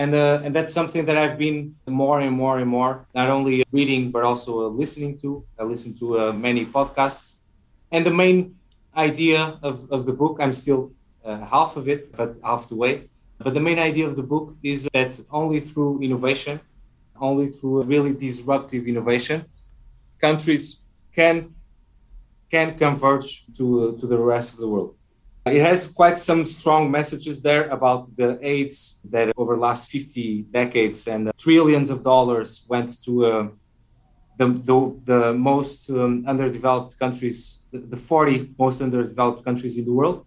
and 0.00 0.14
uh, 0.14 0.40
and 0.42 0.56
that's 0.56 0.72
something 0.72 1.04
that 1.04 1.16
I've 1.18 1.36
been 1.36 1.74
more 1.86 2.20
and 2.20 2.32
more 2.32 2.58
and 2.58 2.68
more 2.78 3.06
not 3.14 3.28
only 3.28 3.64
reading 3.70 4.10
but 4.10 4.22
also 4.30 4.52
uh, 4.66 4.68
listening 4.82 5.18
to. 5.18 5.44
I 5.58 5.64
listen 5.64 5.92
to 6.00 6.06
uh, 6.18 6.32
many 6.32 6.64
podcasts, 6.64 7.40
and 7.92 8.06
the 8.06 8.16
main 8.22 8.56
idea 8.96 9.58
of, 9.62 9.76
of 9.90 10.06
the 10.06 10.14
book 10.14 10.38
I'm 10.40 10.54
still 10.54 10.92
uh, 11.24 11.44
half 11.44 11.76
of 11.76 11.86
it, 11.86 12.16
but 12.16 12.30
half 12.42 12.68
the 12.68 12.76
way. 12.76 13.10
But 13.38 13.52
the 13.54 13.64
main 13.68 13.78
idea 13.78 14.06
of 14.06 14.16
the 14.16 14.22
book 14.22 14.56
is 14.62 14.88
that 14.94 15.20
only 15.30 15.60
through 15.60 16.00
innovation, 16.02 16.60
only 17.20 17.48
through 17.48 17.82
really 17.82 18.14
disruptive 18.14 18.86
innovation, 18.86 19.44
countries 20.18 20.80
can 21.14 21.54
can 22.50 22.76
converge 22.76 23.44
to 23.56 23.64
uh, 23.80 23.98
to 23.98 24.06
the 24.06 24.18
rest 24.18 24.52
of 24.54 24.58
the 24.58 24.68
world. 24.68 24.94
It 25.46 25.62
has 25.62 25.90
quite 25.90 26.18
some 26.18 26.44
strong 26.44 26.90
messages 26.90 27.40
there 27.40 27.68
about 27.70 28.14
the 28.14 28.38
aids 28.42 29.00
that 29.04 29.32
over 29.38 29.54
the 29.54 29.60
last 29.60 29.88
50 29.88 30.42
decades 30.50 31.08
and 31.08 31.32
trillions 31.38 31.88
of 31.88 32.02
dollars 32.02 32.62
went 32.68 33.02
to 33.04 33.24
uh, 33.24 33.48
the, 34.36 34.46
the, 34.48 35.00
the, 35.04 35.32
most 35.32 35.88
um, 35.88 36.24
underdeveloped 36.26 36.98
countries, 36.98 37.62
the, 37.72 37.78
the 37.78 37.96
40 37.96 38.50
most 38.58 38.82
underdeveloped 38.82 39.42
countries 39.42 39.78
in 39.78 39.86
the 39.86 39.92
world. 39.92 40.26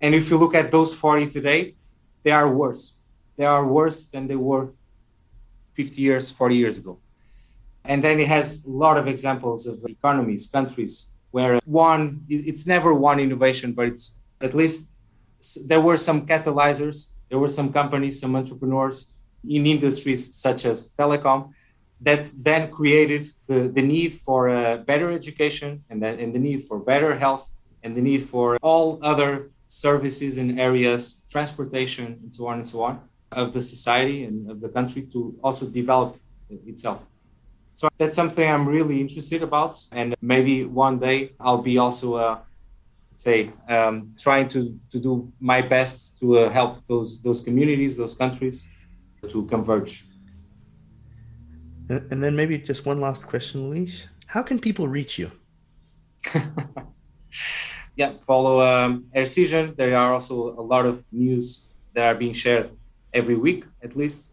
And 0.00 0.14
if 0.14 0.30
you 0.30 0.38
look 0.38 0.54
at 0.54 0.70
those 0.70 0.94
40 0.94 1.26
today, 1.26 1.74
they 2.22 2.30
are 2.30 2.50
worse. 2.50 2.94
They 3.36 3.44
are 3.44 3.66
worse 3.66 4.06
than 4.06 4.28
they 4.28 4.36
were 4.36 4.72
50 5.74 6.00
years, 6.00 6.30
40 6.30 6.56
years 6.56 6.78
ago. 6.78 7.00
And 7.84 8.02
then 8.02 8.18
it 8.18 8.28
has 8.28 8.64
a 8.64 8.70
lot 8.70 8.96
of 8.96 9.06
examples 9.06 9.66
of 9.66 9.84
economies, 9.84 10.46
countries 10.46 11.11
where 11.32 11.58
one, 11.64 12.24
it's 12.28 12.66
never 12.66 12.94
one 12.94 13.18
innovation, 13.18 13.72
but 13.72 13.86
it's 13.88 14.18
at 14.40 14.54
least 14.54 14.90
there 15.66 15.80
were 15.80 15.96
some 15.96 16.26
catalyzers, 16.26 17.08
there 17.28 17.38
were 17.38 17.48
some 17.48 17.72
companies, 17.72 18.20
some 18.20 18.36
entrepreneurs 18.36 19.12
in 19.48 19.66
industries 19.66 20.34
such 20.34 20.64
as 20.64 20.94
telecom 20.96 21.50
that 22.00 22.30
then 22.36 22.70
created 22.70 23.28
the, 23.46 23.68
the 23.68 23.82
need 23.82 24.12
for 24.12 24.48
a 24.48 24.76
better 24.76 25.10
education 25.10 25.84
and, 25.88 26.02
then, 26.02 26.18
and 26.18 26.34
the 26.34 26.38
need 26.38 26.60
for 26.64 26.78
better 26.78 27.16
health 27.16 27.48
and 27.82 27.96
the 27.96 28.00
need 28.00 28.28
for 28.28 28.56
all 28.60 28.98
other 29.02 29.50
services 29.66 30.36
and 30.36 30.60
areas, 30.60 31.22
transportation, 31.30 32.18
and 32.22 32.34
so 32.34 32.46
on 32.46 32.56
and 32.56 32.66
so 32.66 32.82
on, 32.82 33.00
of 33.30 33.52
the 33.52 33.62
society 33.62 34.24
and 34.24 34.50
of 34.50 34.60
the 34.60 34.68
country 34.68 35.02
to 35.02 35.34
also 35.42 35.66
develop 35.66 36.18
itself. 36.50 37.02
So 37.74 37.88
that's 37.98 38.16
something 38.16 38.48
I'm 38.48 38.68
really 38.68 39.00
interested 39.00 39.42
about. 39.42 39.78
And 39.90 40.14
maybe 40.20 40.64
one 40.64 40.98
day 40.98 41.32
I'll 41.40 41.62
be 41.62 41.78
also 41.78 42.16
a 42.16 42.42
say 43.22 43.50
um, 43.68 44.14
trying 44.18 44.48
to, 44.48 44.78
to 44.90 44.98
do 44.98 45.32
my 45.40 45.60
best 45.62 46.18
to 46.20 46.38
uh, 46.38 46.50
help 46.50 46.86
those 46.88 47.20
those 47.22 47.40
communities 47.40 47.96
those 47.96 48.14
countries 48.14 48.66
to 49.28 49.46
converge 49.46 50.04
and 51.88 52.22
then 52.22 52.34
maybe 52.34 52.58
just 52.58 52.84
one 52.86 53.00
last 53.00 53.26
question 53.26 53.68
luis 53.68 54.08
how 54.26 54.42
can 54.42 54.58
people 54.58 54.88
reach 54.88 55.18
you 55.18 55.30
yeah 57.96 58.12
follow 58.26 58.60
um, 58.60 59.04
Aircision. 59.14 59.76
there 59.76 59.96
are 59.96 60.14
also 60.14 60.58
a 60.58 60.64
lot 60.72 60.84
of 60.86 61.04
news 61.12 61.66
that 61.94 62.04
are 62.04 62.18
being 62.18 62.32
shared 62.32 62.70
every 63.12 63.36
week 63.36 63.64
at 63.82 63.94
least 63.94 64.28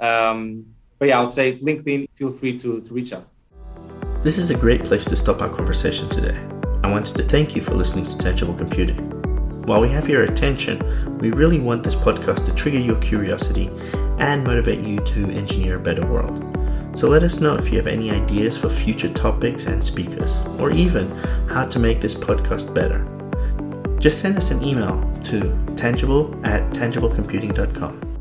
um, 0.00 0.73
but 1.04 1.08
yeah 1.10 1.20
i 1.20 1.22
would 1.22 1.32
say 1.32 1.58
linkedin 1.58 2.08
feel 2.14 2.30
free 2.30 2.58
to, 2.58 2.80
to 2.80 2.94
reach 2.94 3.12
out 3.12 3.28
this 4.24 4.38
is 4.38 4.50
a 4.50 4.56
great 4.56 4.82
place 4.82 5.04
to 5.04 5.14
stop 5.14 5.42
our 5.42 5.50
conversation 5.50 6.08
today 6.08 6.38
I 6.84 6.90
wanted 6.90 7.16
to 7.16 7.22
thank 7.22 7.56
you 7.56 7.62
for 7.62 7.74
listening 7.74 8.04
to 8.04 8.18
Tangible 8.18 8.52
Computing. 8.52 8.98
While 9.62 9.80
we 9.80 9.88
have 9.88 10.06
your 10.06 10.24
attention, 10.24 10.76
we 11.18 11.30
really 11.30 11.58
want 11.58 11.82
this 11.82 11.94
podcast 11.94 12.44
to 12.44 12.54
trigger 12.54 12.78
your 12.78 12.96
curiosity 12.96 13.70
and 14.18 14.44
motivate 14.44 14.80
you 14.80 14.98
to 14.98 15.30
engineer 15.30 15.76
a 15.76 15.80
better 15.80 16.04
world. 16.04 16.44
So 16.92 17.08
let 17.08 17.22
us 17.22 17.40
know 17.40 17.56
if 17.56 17.70
you 17.70 17.78
have 17.78 17.86
any 17.86 18.10
ideas 18.10 18.58
for 18.58 18.68
future 18.68 19.08
topics 19.08 19.64
and 19.66 19.82
speakers, 19.82 20.30
or 20.60 20.72
even 20.72 21.10
how 21.48 21.64
to 21.64 21.78
make 21.78 22.02
this 22.02 22.14
podcast 22.14 22.74
better. 22.74 23.00
Just 23.98 24.20
send 24.20 24.36
us 24.36 24.50
an 24.50 24.62
email 24.62 25.10
to 25.22 25.58
tangible 25.76 26.38
at 26.44 26.70
tangiblecomputing.com. 26.74 28.13